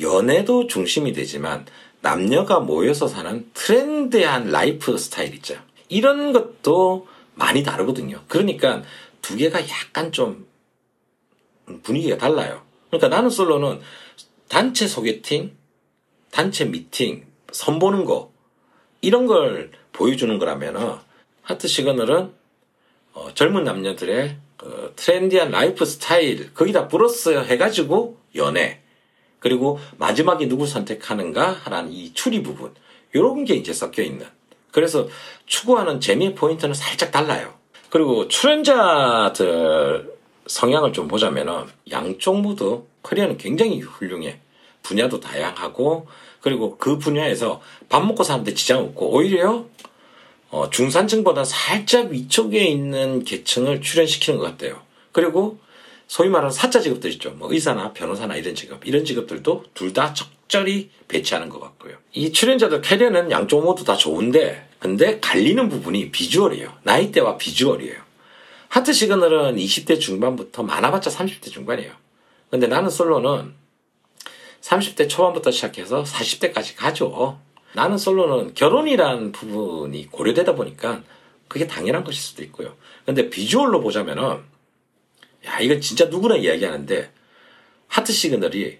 [0.00, 1.66] 연애도 중심이 되지만
[2.00, 5.60] 남녀가 모여서 사는 트렌디한 라이프 스타일 있죠.
[5.88, 8.22] 이런 것도 많이 다르거든요.
[8.28, 8.84] 그러니까
[9.20, 10.46] 두 개가 약간 좀
[11.82, 12.62] 분위기가 달라요.
[12.88, 13.80] 그러니까 나는 솔로는
[14.46, 15.56] 단체 소개팅,
[16.30, 18.32] 단체 미팅, 선보는 거
[19.00, 21.00] 이런 걸 보여주는 거라면
[21.42, 22.39] 하트 시그널은
[23.12, 28.80] 어, 젊은 남녀들의 그 트렌디한 라이프 스타일 거기다 플러스 해가지고 연애
[29.38, 32.74] 그리고 마지막에 누구 선택하는가 하는 이 추리 부분
[33.12, 34.26] 이런 게 이제 섞여 있는
[34.70, 35.08] 그래서
[35.46, 37.54] 추구하는 재미의 포인트는 살짝 달라요.
[37.88, 40.14] 그리고 출연자들
[40.46, 44.40] 성향을 좀 보자면은 양쪽 모두 커리어는 굉장히 훌륭해.
[44.82, 46.06] 분야도 다양하고
[46.40, 49.66] 그리고 그 분야에서 밥 먹고 사는데 지장 없고 오히려
[50.50, 54.80] 어, 중산층보다 살짝 위쪽에 있는 계층을 출연시키는 것 같아요.
[55.12, 55.58] 그리고
[56.08, 57.30] 소위 말하는 사자 직업들 있죠.
[57.30, 61.96] 뭐 의사나 변호사나 이런 직업, 이런 직업들도 둘 다 적절히 배치하는 것 같고요.
[62.12, 66.72] 이 출연자들 캐리어는 양쪽 모두 다 좋은데, 근데 갈리는 부분이 비주얼이에요.
[66.82, 67.96] 나이대와 비주얼이에요.
[68.68, 71.92] 하트 시그널은 20대 중반부터 많아봤자 30대 중반이에요.
[72.50, 73.54] 근데 나는 솔로는
[74.62, 77.38] 30대 초반부터 시작해서 40대까지 가죠.
[77.74, 81.02] 나는 솔로는 결혼이란 부분이 고려되다 보니까
[81.48, 82.76] 그게 당연한 것일 수도 있고요.
[83.06, 84.40] 근데 비주얼로 보자면은
[85.46, 87.10] 야 이건 진짜 누구나 이야기하는데
[87.88, 88.78] 하트 시그널이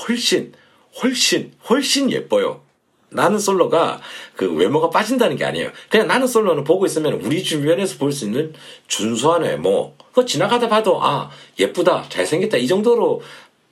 [0.00, 0.52] 훨씬
[1.02, 2.62] 훨씬 훨씬 예뻐요.
[3.10, 4.00] 나는 솔로가
[4.36, 5.70] 그 외모가 빠진다는 게 아니에요.
[5.88, 8.52] 그냥 나는 솔로는 보고 있으면 우리 주변에서 볼 수 있는
[8.86, 9.94] 준수한 외모.
[10.10, 13.22] 그거 지나가다 봐도 아 예쁘다 잘생겼다 이 정도로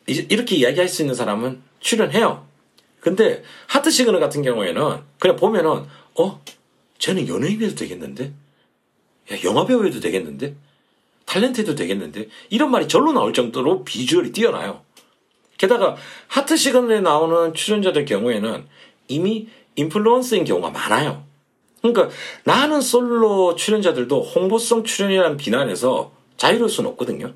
[0.06, 2.46] 이렇게 이야기할 수 있는 사람은 출연해요.
[3.06, 5.84] 근데 하트 시그널 같은 경우에는 그냥 보면은
[6.18, 6.42] 어
[6.98, 8.32] 쟤는 연예인 해도 되겠는데
[9.30, 10.56] 야 영화 배우 해도 되겠는데
[11.24, 14.82] 탤런트 해도 되겠는데 이런 말이 절로 나올 정도로 비주얼이 뛰어나요.
[15.56, 15.94] 게다가
[16.26, 18.66] 하트 시그널에 나오는 출연자들 경우에는
[19.06, 21.22] 이미 인플루언서인 경우가 많아요.
[21.82, 22.08] 그러니까
[22.42, 27.34] 나는 솔로 출연자들도 홍보성 출연이라는 비난에서 자유로울 수는 없거든요.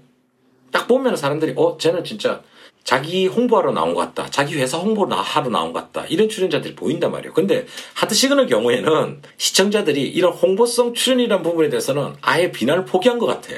[0.72, 2.42] 딱 보면 사람들이 어 쟤는 진짜
[2.84, 4.30] 자기 홍보하러 나온 것 같다.
[4.30, 6.06] 자기 회사 홍보 하러 나온 것 같다.
[6.08, 7.32] 이런 출연자들이 보인단 말이에요.
[7.32, 13.54] 근데 하트 시그널 경우에는 시청자들이 이런 홍보성 출연이라는 부분에 대해서는 아예 비난을 포기한 것 같아.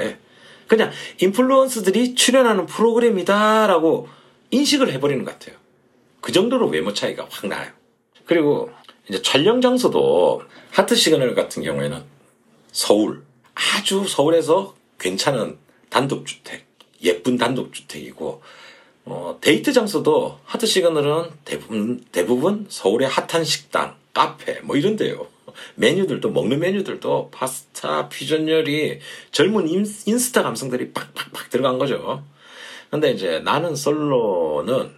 [0.66, 4.08] 그냥 인플루언서들이 출연하는 프로그램이다라고
[4.50, 5.56] 인식을 해버리는 것 같아요.
[6.20, 7.70] 그 정도로 외모 차이가 확 나요.
[8.26, 8.70] 그리고
[9.08, 12.02] 이제 촬영 장소도 하트 시그널 같은 경우에는
[12.70, 13.22] 서울.
[13.54, 15.58] 아주 서울에서 괜찮은
[15.90, 16.66] 단독주택.
[17.02, 18.42] 예쁜 단독주택이고
[19.04, 25.26] 어, 데이트 장소도 하트 시그널은 대부분, 대부분 서울의 핫한 식당, 카페, 뭐 이런데요.
[25.74, 29.00] 메뉴들도, 먹는 메뉴들도 파스타, 퓨전 요리,
[29.32, 32.22] 젊은 인스타 감성들이 팍팍팍 들어간 거죠.
[32.90, 34.92] 근데 이제 나는 솔로는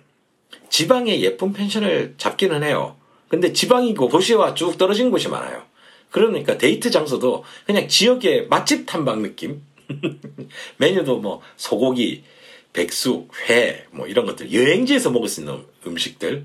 [0.68, 2.96] 지방에 예쁜 펜션을 잡기는 해요.
[3.28, 5.62] 근데 지방이고 도시와 쭉 떨어진 곳이 많아요.
[6.10, 9.62] 그러니까 데이트 장소도 그냥 지역의 맛집 탐방 느낌?
[10.78, 12.24] 메뉴도 뭐 소고기,
[12.74, 16.44] 백숙, 회, 뭐 이런 것들, 여행지에서 먹을 수 있는 음식들,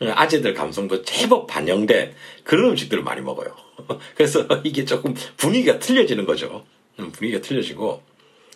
[0.00, 3.54] 아재들 감성도 제법 반영된 그런 음식들을 많이 먹어요.
[4.14, 6.64] 그래서 이게 조금 분위기가 틀려지는 거죠.
[6.98, 8.02] 음, 분위기가 틀려지고.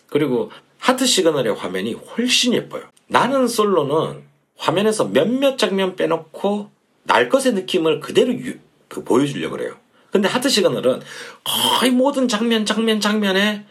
[0.07, 2.83] 그리고 하트 시그널의 화면이 훨씬 예뻐요.
[3.07, 4.23] 나는 솔로는
[4.57, 6.71] 화면에서 몇몇 장면 빼놓고
[7.03, 8.55] 날 것의 느낌을 그대로 유,
[8.87, 9.75] 그 보여주려고 그래요.
[10.11, 11.01] 근데 하트 시그널은
[11.43, 13.65] 거의 모든 장면, 장면, 장면에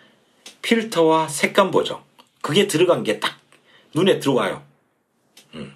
[0.63, 2.08] 필터와 색감 보정.
[2.43, 3.39] 그게 들어간 게 딱
[3.95, 4.63] 눈에 들어와요.
[5.55, 5.75] 음.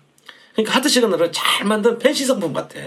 [0.53, 2.79] 그러니까 하트 시그널은 잘 만든 팬시 상품 같아.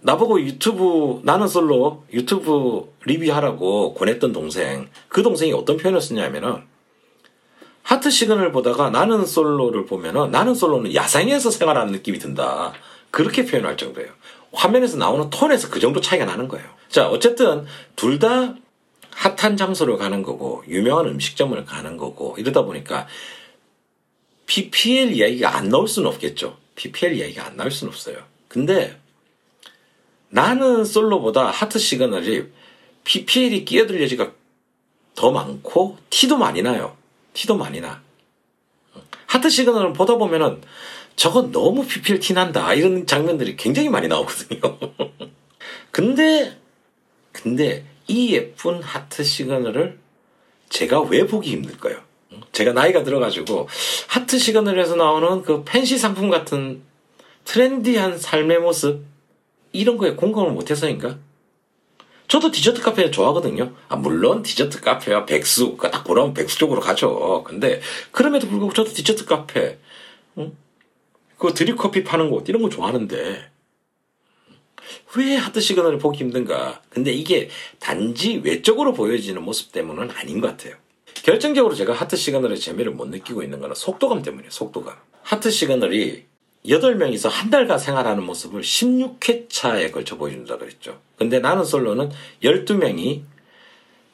[0.00, 6.62] 나보고 유튜브 나는 솔로 유튜브 리뷰하라고 권했던 동생 그 동생이 어떤 표현을 쓰냐면은
[7.82, 12.72] 하트 시그널 보다가 나는 솔로를 보면은 나는 솔로는 야생에서 생활하는 느낌이 든다.
[13.10, 14.10] 그렇게 표현할 정도예요.
[14.52, 16.66] 화면에서 나오는 톤에서 그 정도 차이가 나는 거예요.
[16.88, 18.54] 자, 어쨌든 둘 다
[19.16, 23.08] 핫한 장소를 가는 거고 유명한 음식점을 가는 거고 이러다 보니까
[24.44, 26.58] PPL 이야기가 안 나올 수는 없겠죠.
[26.74, 28.18] PPL 이야기가 안 나올 수는 없어요.
[28.46, 29.00] 근데
[30.28, 32.44] 나는 솔로보다 하트 시그널이
[33.04, 34.32] PPL이 끼어들 여지가
[35.14, 36.96] 더 많고 티도 많이 나요.
[37.32, 38.02] 티도 많이 나.
[39.26, 40.60] 하트 시그널을 보다 보면은
[41.16, 44.78] 저건 너무 PPL 티 난다 이런 장면들이 굉장히 많이 나오거든요.
[45.90, 46.58] 근데
[47.32, 49.98] 근데 이 예쁜 하트 시그널을
[50.68, 52.00] 제가 왜 보기 힘들까요?
[52.52, 53.68] 제가 나이가 들어가지고
[54.08, 56.82] 하트 시그널에서 나오는 그 팬시 상품 같은
[57.44, 59.04] 트렌디한 삶의 모습
[59.72, 61.18] 이런 거에 공감을 못해서인가?
[62.28, 63.72] 저도 디저트 카페 좋아하거든요.
[63.88, 67.44] 아, 물론 디저트 카페와 백숙, 딱 고르라면 백숙 쪽으로 가죠.
[67.44, 69.78] 근데 그럼에도 불구하고 저도 디저트 카페,
[70.38, 70.56] 응?
[71.38, 73.50] 그 드립 커피 파는 곳 이런 거 좋아하는데
[75.16, 76.82] 왜 하트 시그널을 보기 힘든가?
[76.88, 80.74] 근데 이게 단지 외적으로 보여지는 모습 때문은 아닌 것 같아요.
[81.22, 84.94] 결정적으로 제가 하트 시그널의 재미를 못 느끼고 있는 거는 속도감 때문이에요, 속도감.
[85.22, 86.24] 하트 시그널이
[86.66, 91.00] 8명이서 한 달간 생활하는 모습을 16회차에 걸쳐 보여준다 그랬죠.
[91.16, 92.10] 근데 나는 솔로는
[92.42, 93.22] 12명이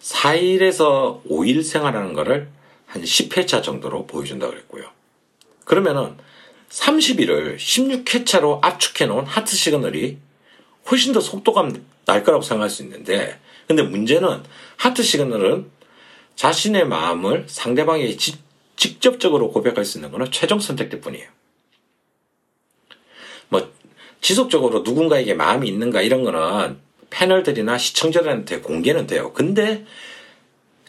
[0.00, 2.48] 4일에서 5일 생활하는 거를
[2.86, 4.84] 한 10회차 정도로 보여준다 그랬고요.
[5.64, 6.16] 그러면은
[6.68, 10.18] 30일을 16회차로 압축해 놓은 하트 시그널이
[10.90, 14.42] 훨씬 더 속도감 날 거라고 생각할 수 있는데 근데 문제는
[14.76, 15.70] 하트 시그널은
[16.34, 18.38] 자신의 마음을 상대방에게 지,
[18.76, 21.28] 직접적으로 고백할 수 있는 것은 최종 선택될 뿐이에요.
[23.48, 23.70] 뭐
[24.20, 26.78] 지속적으로 누군가에게 마음이 있는가 이런 거는
[27.10, 29.32] 패널들이나 시청자들한테 공개는 돼요.
[29.32, 29.84] 근데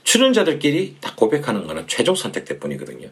[0.03, 3.10] 출연자들끼리 다 고백하는 거는 최종 선택될 뿐이거든요.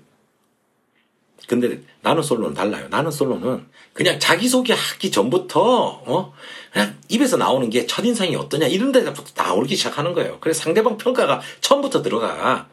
[1.52, 2.88] 근데 나는 솔로는 달라요.
[2.90, 5.62] 나는 솔로는 그냥 자기소개 하기 전부터
[6.06, 6.34] 어
[6.72, 10.38] 그냥 입에서 나오는 게 첫인상이 어떠냐 이런 데부터 나오기 시작하는 거예요.
[10.40, 12.70] 그래서 상대방 평가가 처음부터 들어가.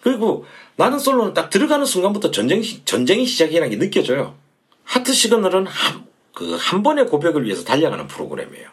[0.00, 4.36] 그리고 나는 솔로는 딱 들어가는 순간부터 전쟁 전쟁이 시작이라는 게 느껴져요.
[4.84, 8.68] 하트 시그널은 한, 그 한 번의 고백을 위해서 달려가는 프로그램이에요.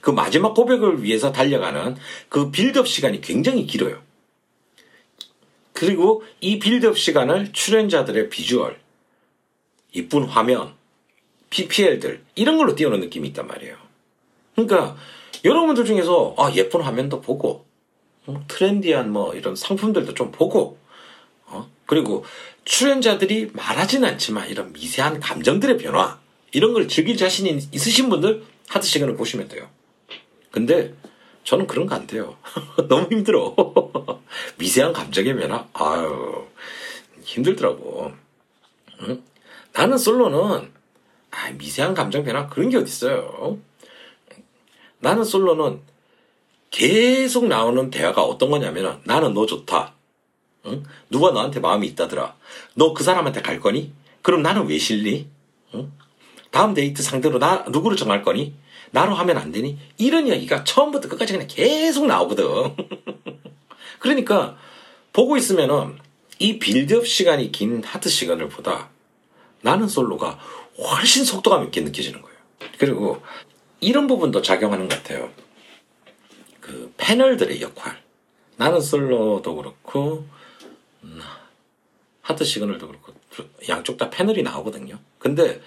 [0.00, 1.96] 그 마지막 고백을 위해서 달려가는
[2.30, 4.00] 그 빌드업 시간이 굉장히 길어요.
[5.78, 8.80] 그리고 이 빌드업 시간을 출연자들의 비주얼,
[9.92, 10.74] 이쁜 화면,
[11.50, 13.76] PPL들 이런 걸로 띄우는 느낌이 있단 말이에요.
[14.56, 14.96] 그러니까
[15.44, 17.64] 여러분들 중에서 아, 예쁜 화면도 보고
[18.26, 20.78] 어, 트렌디한 뭐 이런 상품들도 좀 보고
[21.46, 21.70] 어?
[21.86, 22.24] 그리고
[22.64, 26.18] 출연자들이 말하진 않지만 이런 미세한 감정들의 변화
[26.50, 29.68] 이런 걸 즐길 자신이 있으신 분들 하드 시간을 보시면 돼요.
[30.50, 30.92] 근데
[31.48, 32.36] 저는 그런 거 안 돼요.
[32.88, 33.54] 너무 힘들어.
[34.58, 35.66] 미세한 감정의 변화?
[35.72, 36.46] 아유,
[37.22, 38.12] 힘들더라고.
[39.02, 39.22] 응?
[39.72, 40.70] 나는 솔로는,
[41.30, 43.58] 아, 미세한 감정 변화 그런 게 어딨어요.
[44.98, 45.80] 나는 솔로는
[46.70, 49.94] 계속 나오는 대화가 어떤 거냐면 나는 너 좋다.
[50.66, 50.82] 응?
[51.08, 52.36] 누가 너한테 마음이 있다더라.
[52.74, 53.92] 너 그 사람한테 갈 거니?
[54.20, 55.28] 그럼 나는 왜 싫니?
[55.76, 55.92] 응?
[56.50, 58.54] 다음 데이트 상대로 나 누구를 정할 거니?
[58.90, 59.78] 나로 하면 안 되니?
[59.96, 62.76] 이런 이야기가 처음부터 끝까지 그냥 계속 나오거든.
[63.98, 64.56] 그러니까
[65.12, 65.98] 보고 있으면은
[66.38, 68.90] 이 빌드업 시간이 긴 하트 시그널보다
[69.62, 70.38] 나는 솔로가
[70.78, 72.38] 훨씬 속도감 있게 느껴지는 거예요.
[72.78, 73.22] 그리고
[73.80, 75.30] 이런 부분도 작용하는 것 같아요.
[76.60, 78.00] 그 패널들의 역할.
[78.56, 80.26] 나는 솔로도 그렇고
[81.02, 81.20] 음,
[82.22, 83.14] 하트 시그널도 그렇고
[83.68, 84.98] 양쪽 다 패널이 나오거든요.
[85.18, 85.60] 근데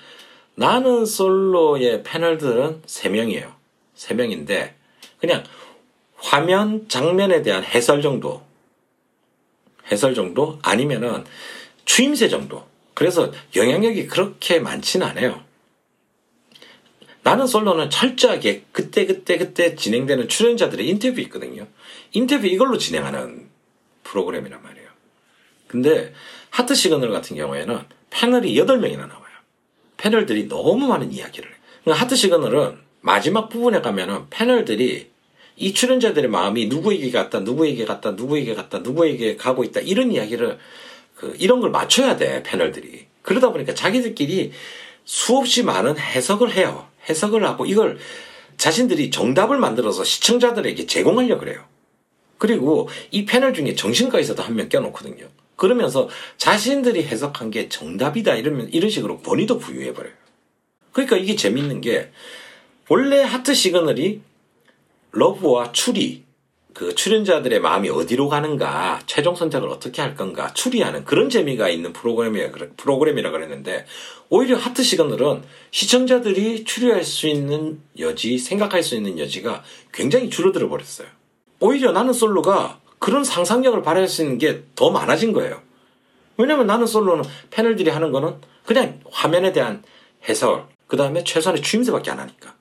[0.56, 3.54] 나는 솔로의 패널들은 3명이에요.
[3.96, 4.74] 3명인데,
[5.20, 5.44] 그냥
[6.16, 8.44] 화면, 장면에 대한 해설 정도,
[9.92, 11.26] 해설 정도, 아니면은
[11.86, 12.66] 추임새 정도.
[12.94, 15.44] 그래서 영향력이 그렇게 많지는 않아요.
[17.24, 21.68] 나는 솔로는 철저하게 그때그때 그때 진행되는 출연자들의 인터뷰 있거든요.
[22.14, 23.48] 인터뷰 이걸로 진행하는
[24.04, 24.90] 프로그램이란 말이에요.
[25.68, 26.14] 근데
[26.50, 29.21] 하트 시그널 같은 경우에는 패널이 8명이나 나와요.
[30.06, 31.56] 패널들이 너무 많은 이야기를 해.
[31.84, 35.12] 그러니까 하트 시그널은 마지막 부분에 가면은 패널들이
[35.58, 40.58] 이 출연자들의 마음이 누구에게 갔다, 누구에게 갔다, 누구에게 갔다, 누구에게 가고 있다, 이런 이야기를,
[41.16, 43.06] 그, 이런 걸 맞춰야 돼, 패널들이.
[43.22, 44.52] 그러다 보니까 자기들끼리
[45.06, 46.88] 수없이 많은 해석을 해요.
[47.08, 48.00] 해석을 하고 이걸
[48.58, 51.64] 자신들이 정답을 만들어서 시청자들에게 제공하려고 그래요.
[52.40, 55.28] 그리고 이 패널 중에 정신과 의사도 한 명 껴놓거든요.
[55.62, 60.14] 그러면서 자신들이 해석한 게 정답이다 이러면 이런 식으로 권위도 부여해 버려요.
[60.92, 62.10] 그러니까 이게 재밌는 게
[62.90, 64.22] 원래 하트 시그널이
[65.12, 66.24] 러브와 추리
[66.74, 72.50] 그 출연자들의 마음이 어디로 가는가 최종 선택을 어떻게 할 건가 추리하는 그런 재미가 있는 프로그램이라
[72.76, 73.86] 프로그램이라 그랬는데
[74.30, 81.08] 오히려 하트 시그널은 시청자들이 추리할 수 있는 여지 생각할 수 있는 여지가 굉장히 줄어들어 버렸어요.
[81.60, 85.60] 오히려 나는 솔로가 그런 상상력을 발휘할 수 있는 게 더 많아진 거예요.
[86.38, 89.84] 왜냐면 나는 솔로는 패널들이 하는 거는 그냥 화면에 대한
[90.30, 92.54] 해설, 그 다음에 최소한의 추임새밖에 안 하니까.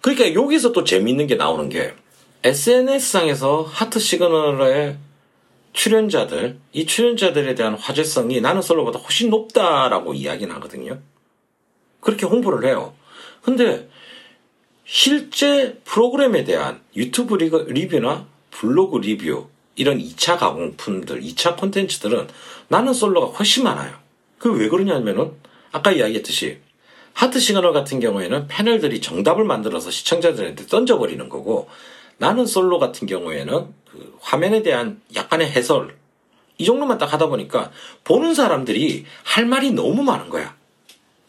[0.00, 1.94] 그러니까 여기서 또 재미있는 게 나오는 게
[2.42, 4.98] SNS상에서 하트 시그널의
[5.72, 10.98] 출연자들, 이 출연자들에 대한 화제성이 나는 솔로보다 훨씬 높다라고 이야기는 하거든요.
[12.00, 12.94] 그렇게 홍보를 해요.
[13.42, 13.88] 근데
[14.84, 22.28] 실제 프로그램에 대한 유튜브 리뷰나 블로그 리뷰, 이런 2차 가공품들, 2차 콘텐츠들은
[22.68, 23.94] 나는 솔로가 훨씬 많아요.
[24.38, 25.32] 그 왜 그러냐면은
[25.72, 26.58] 아까 이야기했듯이
[27.12, 31.68] 하트 시그널 같은 경우에는 패널들이 정답을 만들어서 시청자들한테 던져버리는 거고
[32.18, 35.96] 나는 솔로 같은 경우에는 그 화면에 대한 약간의 해설
[36.58, 37.70] 이 정도만 딱 하다 보니까
[38.04, 40.54] 보는 사람들이 할 말이 너무 많은 거야.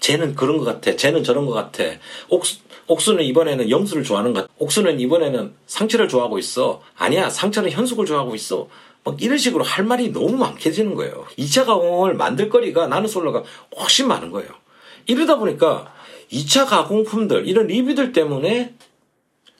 [0.07, 0.95] 쟤는 그런 것 같아.
[0.95, 1.83] 쟤는 저런 것 같아.
[2.29, 4.53] 옥수, 옥수는 이번에는 영수를 좋아하는 것 같아.
[4.57, 6.81] 옥수는 이번에는 상처를 좋아하고 있어.
[6.95, 7.29] 아니야.
[7.29, 8.69] 상처는 현숙을 좋아하고 있어.
[9.03, 11.25] 막 이런 식으로 할 말이 너무 많게지는 거예요.
[11.37, 13.43] 2차 가공을 만들 거리가 나는 솔로가
[13.77, 14.49] 훨씬 많은 거예요.
[15.07, 15.93] 이러다 보니까
[16.31, 18.75] 2차 가공품들, 이런 리뷰들 때문에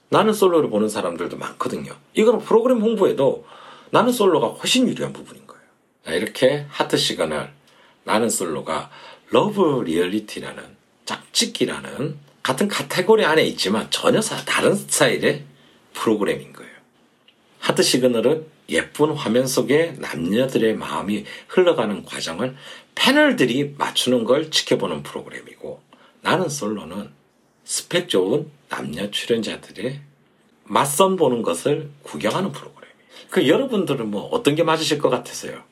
[0.08, 1.92] 나는 솔로를 보는 사람들도 많거든요.
[2.14, 3.46] 이거는 프로그램 홍보에도
[3.92, 6.18] 나는 솔로가 훨씬 유리한 부분인 거예요.
[6.18, 7.52] 이렇게 하트 시간을
[8.06, 8.90] 나는 솔로가
[9.30, 10.64] love 리얼리티라는
[11.06, 15.44] 짝짓기라는 같은 카테고리 안에 있지만 전혀 다른 스타일의
[15.94, 16.72] 프로그램인 거예요.
[17.60, 22.56] 하트 시그널은 예쁜 화면 속에 남녀들의 마음이 흘러가는 과정을
[22.96, 25.82] 패널들이 맞추는 걸 지켜보는 프로그램이고
[26.22, 27.10] 나는 솔로는
[27.66, 30.02] 스펙 좋은 남녀 출연자들의
[30.64, 32.98] 맞선 보는 것을 구경하는 프로그램이에요.
[33.30, 35.64] 그 여러분들은 뭐 어떤 게 맞으실 것 같으세요?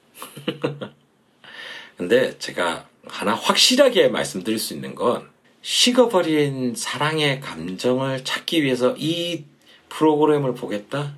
[1.98, 5.30] 근데 제가 하나 확실하게 말씀드릴 수 있는 건
[5.62, 9.46] 식어버린 사랑의 감정을 찾기 위해서 이
[9.90, 11.14] 프로그램을 보겠다?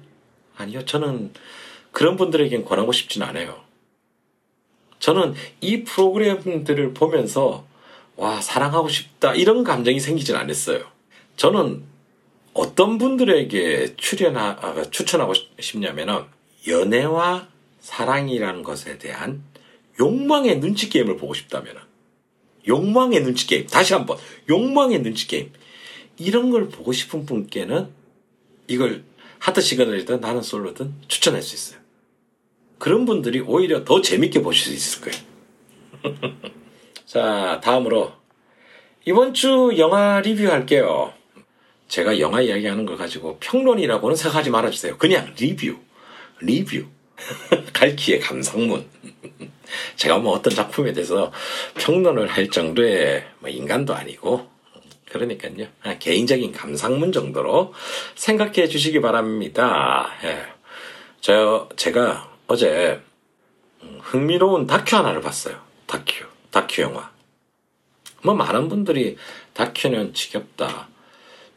[0.56, 0.86] 아니요.
[0.86, 1.34] 저는
[1.92, 3.62] 그런 분들에겐 권하고 싶진 않아요.
[5.00, 7.66] 저는 이 프로그램들을 보면서
[8.16, 9.36] 와, 사랑하고 싶다.
[9.36, 10.86] 이런 감정이 생기진 않았어요.
[11.36, 11.84] 저는
[12.54, 16.24] 어떤 분들에게 출연하, 아, 추천하고 싶냐면은
[16.68, 17.48] 연애와
[17.80, 19.44] 사랑이라는 것에 대한
[20.00, 21.76] 욕망의 눈치 게임을 보고 싶다면
[22.68, 24.18] 욕망의 눈치 게임 다시 한번
[24.50, 25.52] 욕망의 눈치 게임
[26.18, 27.90] 이런 걸 보고 싶은 분께는
[28.68, 29.04] 이걸
[29.40, 31.80] 하트 시그널이든 나는 솔로든 추천할 수 있어요.
[32.78, 35.12] 그런 분들이 오히려 더 재밌게 보실 수 있을
[36.02, 36.34] 거예요.
[37.06, 38.14] 자, 다음으로
[39.06, 41.14] 이번 주 영화 리뷰할게요.
[41.88, 44.98] 제가 영화 이야기하는 걸 가지고 평론이라고는 생각하지 말아주세요.
[44.98, 45.78] 그냥 리뷰,
[46.42, 46.86] 리뷰.
[47.74, 48.86] 갈키의 감상문.
[49.96, 51.32] 제가 뭐 어떤 작품에 대해서
[51.76, 54.50] 평론을 할 정도의 뭐 인간도 아니고
[55.12, 55.68] 그러니까요.
[56.00, 57.74] 개인적인 감상문 정도로
[58.16, 60.10] 생각해 주시기 바랍니다.
[60.24, 60.46] 예.
[61.22, 63.02] 저 제가 어제
[64.02, 65.60] 흥미로운 다큐 하나를 봤어요.
[65.86, 67.12] 다큐, 다큐 영화.
[68.24, 69.18] 뭐 많은 분들이
[69.54, 70.90] 다큐는 지겹다,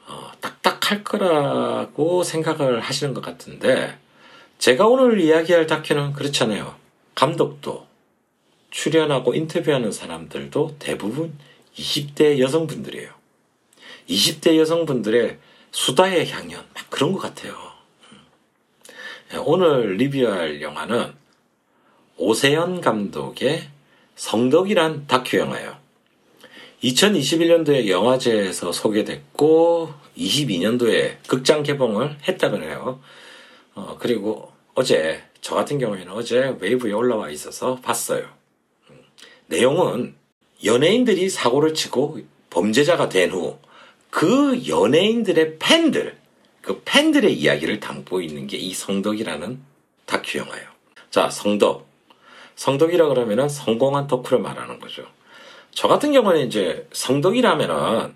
[0.06, 3.98] 어, 딱딱할 거라고 생각을 하시는 것 같은데
[4.60, 6.74] 제가 오늘 이야기할 다큐는 그렇잖아요.
[7.14, 7.86] 감독도
[8.70, 11.32] 출연하고 인터뷰하는 사람들도 대부분
[11.78, 13.10] 20대 여성분들이에요.
[14.10, 15.38] 20대 여성분들의
[15.70, 17.56] 수다의 향연, 막 그런 것 같아요.
[19.32, 21.14] 예, 오늘 리뷰할 영화는
[22.18, 23.66] 오세연 감독의
[24.16, 25.74] 성덕이란 다큐 영화예요.
[26.84, 33.00] 2021년도에 영화제에서 소개됐고 22년도에 극장 개봉을 했다고 해요.
[33.74, 34.49] 어, 그리고
[34.80, 38.26] 어제 저 같은 경우에는 어제 웨이브에 올라와 있어서 봤어요.
[38.90, 38.98] 음,
[39.46, 40.14] 내용은
[40.64, 43.58] 연예인들이 사고를 치고 범죄자가 된 후
[44.10, 46.16] 그 연예인들의 팬들,
[46.62, 49.60] 그 팬들의 이야기를 담고 있는 게 이 성덕이라는
[50.04, 50.66] 다큐 영화예요.
[51.10, 51.86] 자, 성덕.
[52.56, 55.06] 성덕이라 그러면은 성공한 덕후를 말하는 거죠.
[55.70, 58.14] 저 같은 경우는 이제 성덕이라면은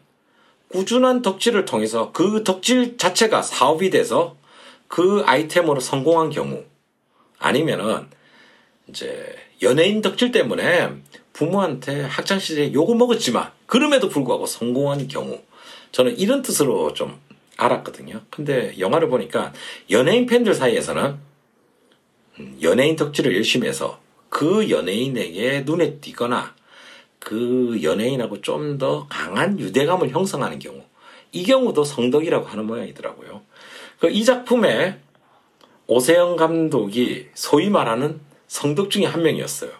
[0.68, 4.36] 꾸준한 덕질을 통해서 그 덕질 자체가 사업이 돼서
[4.88, 6.64] 그 아이템으로 성공한 경우
[7.38, 8.06] 아니면은
[8.88, 10.90] 이제 연예인 덕질 때문에
[11.32, 15.40] 부모한테 학창 시절에 욕을 먹었지만 그럼에도 불구하고 성공한 경우
[15.92, 17.20] 저는 이런 뜻으로 좀
[17.56, 18.20] 알았거든요.
[18.30, 19.52] 근데 영화를 보니까
[19.90, 21.18] 연예인 팬들 사이에서는
[22.40, 26.54] 음, 연예인 덕질을 열심히 해서 그 연예인에게 눈에 띄거나
[27.20, 30.82] 그 연예인하고 좀 더 강한 유대감을 형성하는 경우
[31.32, 33.42] 이 경우도 성덕이라고 하는 모양이더라고요.
[34.04, 35.00] 그이 작품에
[35.86, 39.70] 오세영 감독이 소위 말하는 성덕 중에 한 명이었어요.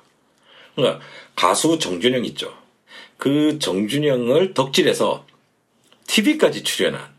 [0.75, 1.05] 그러니까
[1.37, 2.57] 가수 정준영 있죠.
[3.19, 5.27] 그 정준영을 덕질해서
[6.07, 7.13] TV까지 출연한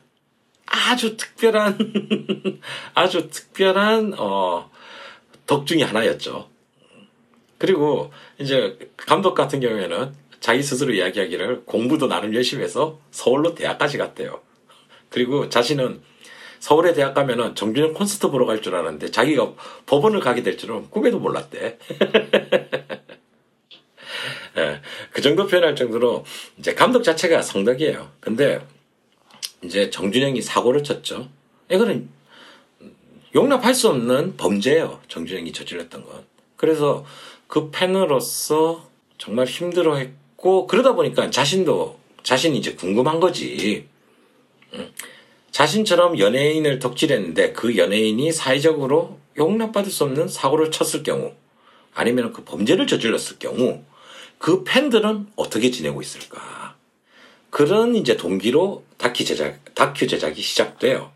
[0.66, 1.78] 아주 특별한
[2.95, 4.72] 아주 특별한 어,
[5.45, 6.49] 덕 중의 하나였죠.
[7.60, 14.41] 그리고 이제 감독 같은 경우에는 자기 스스로 이야기하기를 공부도 나름 열심히 해서 서울로 대학까지 갔대요.
[15.10, 16.01] 그리고 자신은
[16.66, 19.53] 서울에 대학 가면은 정준영 콘서트 보러 갈 줄 알았는데 자기가
[19.86, 21.78] 법원을 가게 될 줄은 꿈에도 몰랐대.
[24.57, 26.26] 예, 그 정도 표현할 정도로
[26.57, 28.09] 이제 감독 자체가 성덕이에요.
[28.20, 28.66] 근데
[29.63, 31.30] 이제 정준영이 사고를 쳤죠.
[31.70, 32.09] 이거는
[33.36, 35.01] 용납할 수 없는 범죄예요.
[35.07, 36.26] 정준영이 저질렀던 건.
[36.55, 37.05] 그래서
[37.45, 38.89] 그 팬으로서
[39.20, 43.88] 정말 힘들어했고 그러다 보니까 자신도 자신이 이제 궁금한 거지.
[45.56, 51.32] 자신처럼 연예인을 덕질했는데 그 연예인이 사회적으로 용납받을 수 없는 사고를 쳤을 경우
[51.93, 53.82] 아니면 그 범죄를 저질렀을 경우
[54.38, 56.76] 그 팬들은 어떻게 지내고 있을까?
[57.51, 61.14] 그런 이제 동기로 다큐 제작, 다큐 제작이 시작돼요.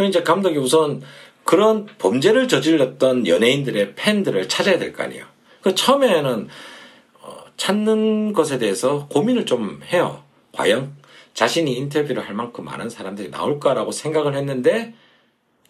[0.00, 1.00] 이제 감독이 우선
[1.44, 5.24] 그런 범죄를 저질렀던 연예인들의 팬들을 찾아야 될 거 아니에요.
[5.62, 6.48] 그 처음에는
[7.20, 10.24] 어, 찾는 것에 대해서 고민을 좀 해요.
[10.50, 10.97] 과연
[11.38, 14.92] 자신이 인터뷰를 할 만큼 많은 사람들이 나올까라고 생각을 했는데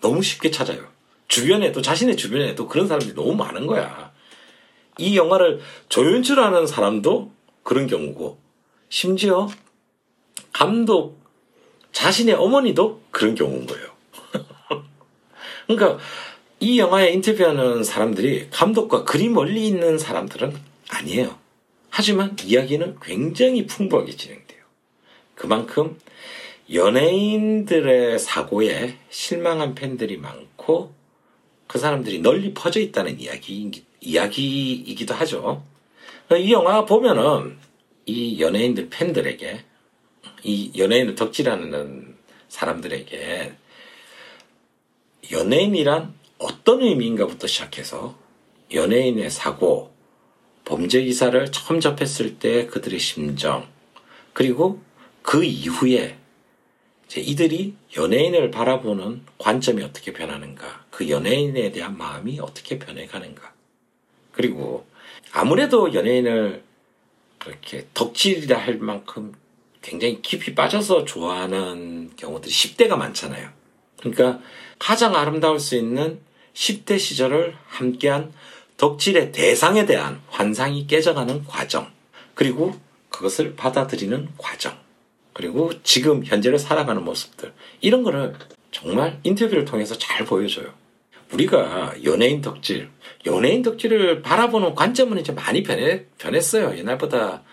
[0.01, 0.81] 너무 쉽게 찾아요.
[1.29, 4.11] 주변에도 자신의 주변에도 그런 사람들이 너무 많은 거야.
[4.97, 5.61] 이 영화를
[5.91, 7.31] 조연출하는 사람도
[7.65, 8.39] 그런 경우고
[8.89, 9.47] 심지어
[10.55, 11.21] 감독
[11.93, 13.89] 자신의 어머니도 그런 경우인 거예요.
[15.69, 16.03] 그러니까
[16.61, 20.57] 이 영화에 인터뷰하는 사람들이 감독과 그리 멀리 있는 사람들은
[20.89, 21.37] 아니에요.
[21.91, 24.48] 하지만 이야기는 굉장히 풍부하게 진행돼요.
[25.39, 25.97] 그만큼
[26.73, 30.93] 연예인들의 사고에 실망한 팬들이 많고
[31.69, 33.71] 그 사람들이 널리 퍼져 있다는 이야기,
[34.01, 35.63] 이야기이기도 하죠.
[36.37, 37.57] 이 영화 보면은
[38.05, 39.65] 이 연예인들 팬들에게
[40.43, 42.17] 이 연예인을 덕질하는
[42.49, 43.53] 사람들에게
[45.31, 48.19] 연예인이란 어떤 의미인가부터 시작해서
[48.73, 49.95] 연예인의 사고,
[50.65, 53.67] 범죄 기사를 처음 접했을 때 그들의 심정,
[54.33, 54.81] 그리고
[55.29, 56.17] 그 이후에
[57.15, 63.53] 이들이 연예인을 바라보는 관점이 어떻게 변하는가, 그 연예인에 대한 마음이 어떻게 변해가는가.
[64.33, 64.87] 그리고
[65.33, 66.63] 아무래도 연예인을
[67.37, 69.35] 그렇게 덕질이라 할 만큼
[69.83, 73.51] 굉장히 깊이 빠져서 좋아하는 경우들이 10대가 많잖아요.
[73.99, 74.41] 그러니까
[74.79, 76.21] 가장 아름다울 수 있는
[76.55, 78.33] 10대 시절을 함께한
[78.79, 81.93] 덕질의 대상에 대한 환상이 깨져가는 과정.
[82.33, 82.75] 그리고
[83.11, 84.88] 그것을 받아들이는 과정.
[85.39, 87.53] 그리고 지금 현재를 살아가는 모습들.
[87.81, 88.35] 이런 거를
[88.73, 90.75] 정말 인터뷰를 통해서 잘 보여줘요.
[91.33, 92.89] 우리가 연예인 덕질,
[93.25, 96.77] 연예인 덕질을 바라보는 관점은 이제 많이 변해, 변했어요.
[96.77, 97.45] 옛날보다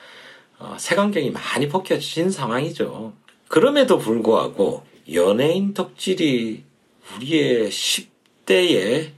[0.57, 3.13] 어, 색안경이 많이 벗겨진 상황이죠.
[3.49, 4.83] 그럼에도 불구하고
[5.13, 6.63] 연예인 덕질이
[7.17, 9.11] 우리의 10대의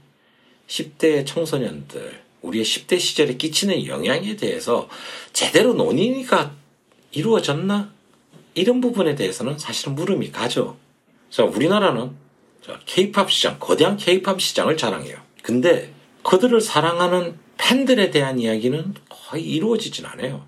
[0.66, 4.90] 10대 청소년들, 우리의 10대 시절에 끼치는 영향에 대해서
[5.32, 6.52] 제대로 논의가
[7.12, 7.96] 이루어졌나?
[8.58, 10.76] 이런 부분에 대해서는 사실은 물음이 가죠.
[11.30, 12.10] 자, 우리나라는
[12.86, 15.16] 케이팝 시장, 거대한 케이팝 시장을 자랑해요.
[15.42, 15.92] 근데
[16.22, 20.46] 그들을 사랑하는 팬들에 대한 이야기는 거의 이루어지진 않아요.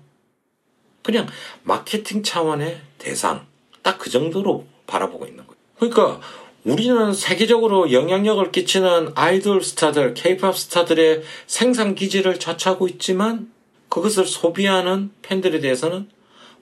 [1.01, 1.27] 그냥
[1.63, 3.47] 마케팅 차원의 대상,
[3.81, 5.59] 딱 그 정도로 바라보고 있는 거예요.
[5.77, 6.21] 그러니까
[6.63, 13.51] 우리는 세계적으로 영향력을 끼치는 아이돌 스타들, 케이팝 스타들의 생산 기지를 자처하고 있지만
[13.89, 16.09] 그것을 소비하는 팬들에 대해서는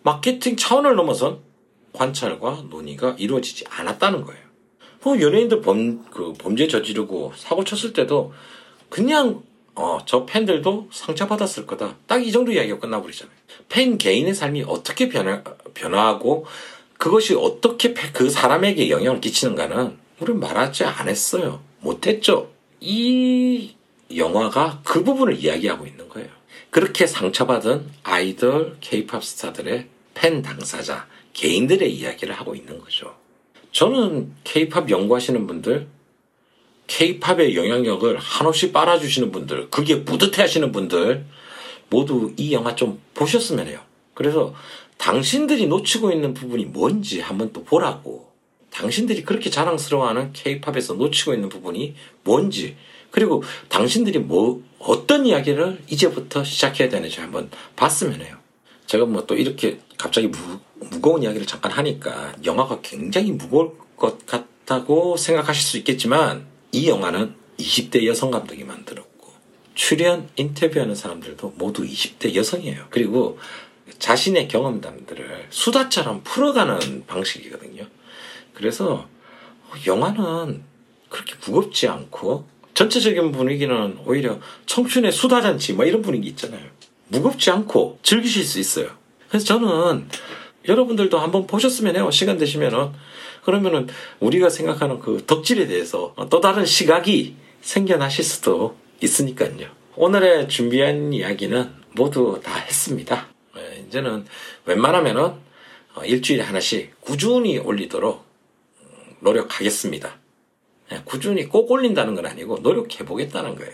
[0.03, 1.39] 마케팅 차원을 넘어선
[1.93, 4.41] 관찰과 논의가 이루어지지 않았다는 거예요.
[5.03, 8.33] 뭐 연예인들 범, 그 범죄 저지르고 사고 쳤을 때도
[8.89, 9.43] 그냥
[9.75, 11.95] 어, 저 팬들도 상처받았을 거다.
[12.05, 13.33] 딱 이 정도 이야기가 끝나버리잖아요.
[13.69, 15.41] 팬 개인의 삶이 어떻게 변화,
[15.73, 16.45] 변화하고
[16.97, 21.61] 그것이 어떻게 그 사람에게 영향을 끼치는가는 우리는 말하지 않았어요.
[21.79, 22.51] 못했죠.
[22.81, 23.73] 이
[24.13, 26.29] 영화가 그 부분을 이야기하고 있는 거예요.
[26.70, 33.15] 그렇게 상처받은 아이돌 케이팝 스타들의 팬 당사자, 개인들의 이야기를 하고 있는 거죠.
[33.72, 35.88] 저는 케이팝 연구하시는 분들,
[36.88, 41.26] 케이팝의 영향력을 한없이 빨아주시는 분들, 그게 뿌듯해 하시는 분들,
[41.89, 43.80] 모두 이 영화 좀 보셨으면 해요.
[44.13, 44.53] 그래서
[44.97, 48.30] 당신들이 놓치고 있는 부분이 뭔지 한번 또 보라고.
[48.72, 52.76] 당신들이 그렇게 자랑스러워하는 케이팝에서 놓치고 있는 부분이 뭔지,
[53.12, 58.38] 그리고 당신들이 뭐, 어떤 이야기를 이제부터 시작해야 되는지 한번 봤으면 해요.
[58.86, 65.18] 제가 뭐 또 이렇게 갑자기 무, 무거운 이야기를 잠깐 하니까 영화가 굉장히 무거울 것 같다고
[65.18, 69.32] 생각하실 수 있겠지만 이 영화는 20대 여성 감독이 만들었고
[69.76, 72.88] 출연 인터뷰하는 사람들도 모두 20대 여성이에요.
[72.89, 73.38] 그리고
[73.99, 77.86] 자신의 경험담들을 수다처럼 풀어가는 방식이거든요.
[78.53, 79.07] 그래서
[79.86, 80.64] 영화는
[81.10, 82.47] 그렇게 무겁지 않고
[82.80, 86.61] 전체적인 분위기는 오히려 청춘의 수다잔치 뭐 이런 분위기 있잖아요.
[87.09, 88.91] 무겁지 않고 즐기실 수 있어요.
[89.27, 90.07] 그래서 저는
[90.65, 92.09] 여러분들도 한번 보셨으면 해요.
[92.09, 92.91] 시간 되시면은.
[93.43, 93.89] 그러면은
[94.21, 99.67] 우리가 생각하는 그 덕질에 대해서 또 다른 시각이 생겨나실 수도 있으니까요.
[99.97, 103.27] 오늘의 준비한 이야기는 모두 다 했습니다.
[103.57, 104.25] 예, 이제는
[104.63, 105.34] 웬만하면은
[105.95, 108.25] 어, 일주일에 하나씩 꾸준히 올리도록
[108.84, 108.88] 음,
[109.19, 110.18] 노력하겠습니다.
[110.91, 113.73] 예, 꾸준히 꼭 올린다는 건 아니고 노력해 보겠다는 거예요.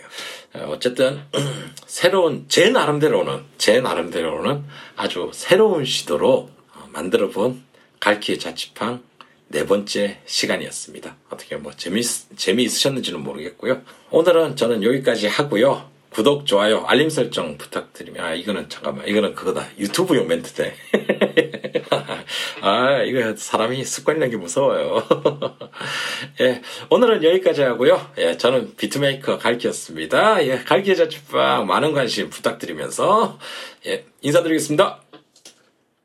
[0.54, 1.22] 어, 어쨌든
[1.86, 4.64] 새로운 제 나름대로는 제 나름대로는
[4.96, 7.62] 아주 새로운 시도로 어, 만들어 본
[8.00, 9.02] 갈키의 자취방
[9.48, 11.16] 네 번째 시간이었습니다.
[11.30, 13.82] 어떻게 뭐 재미 재미있으셨는지는 모르겠고요.
[14.10, 15.95] 오늘은 저는 여기까지 하고요.
[16.16, 19.66] 구독, 좋아요, 알림 설정 부탁드리면, 아, 이거는, 잠깐만, 이거는 그거다.
[19.78, 20.72] 유튜브용 멘트대.
[22.62, 25.06] 아, 이거 사람이 습관이라는 게 무서워요.
[26.40, 28.12] 예, 오늘은 여기까지 하고요.
[28.16, 30.46] 예, 저는 비트메이커 갈기였습니다.
[30.46, 33.38] 예, 갈기의 자취방 많은 관심 부탁드리면서,
[33.84, 35.02] 예, 인사드리겠습니다.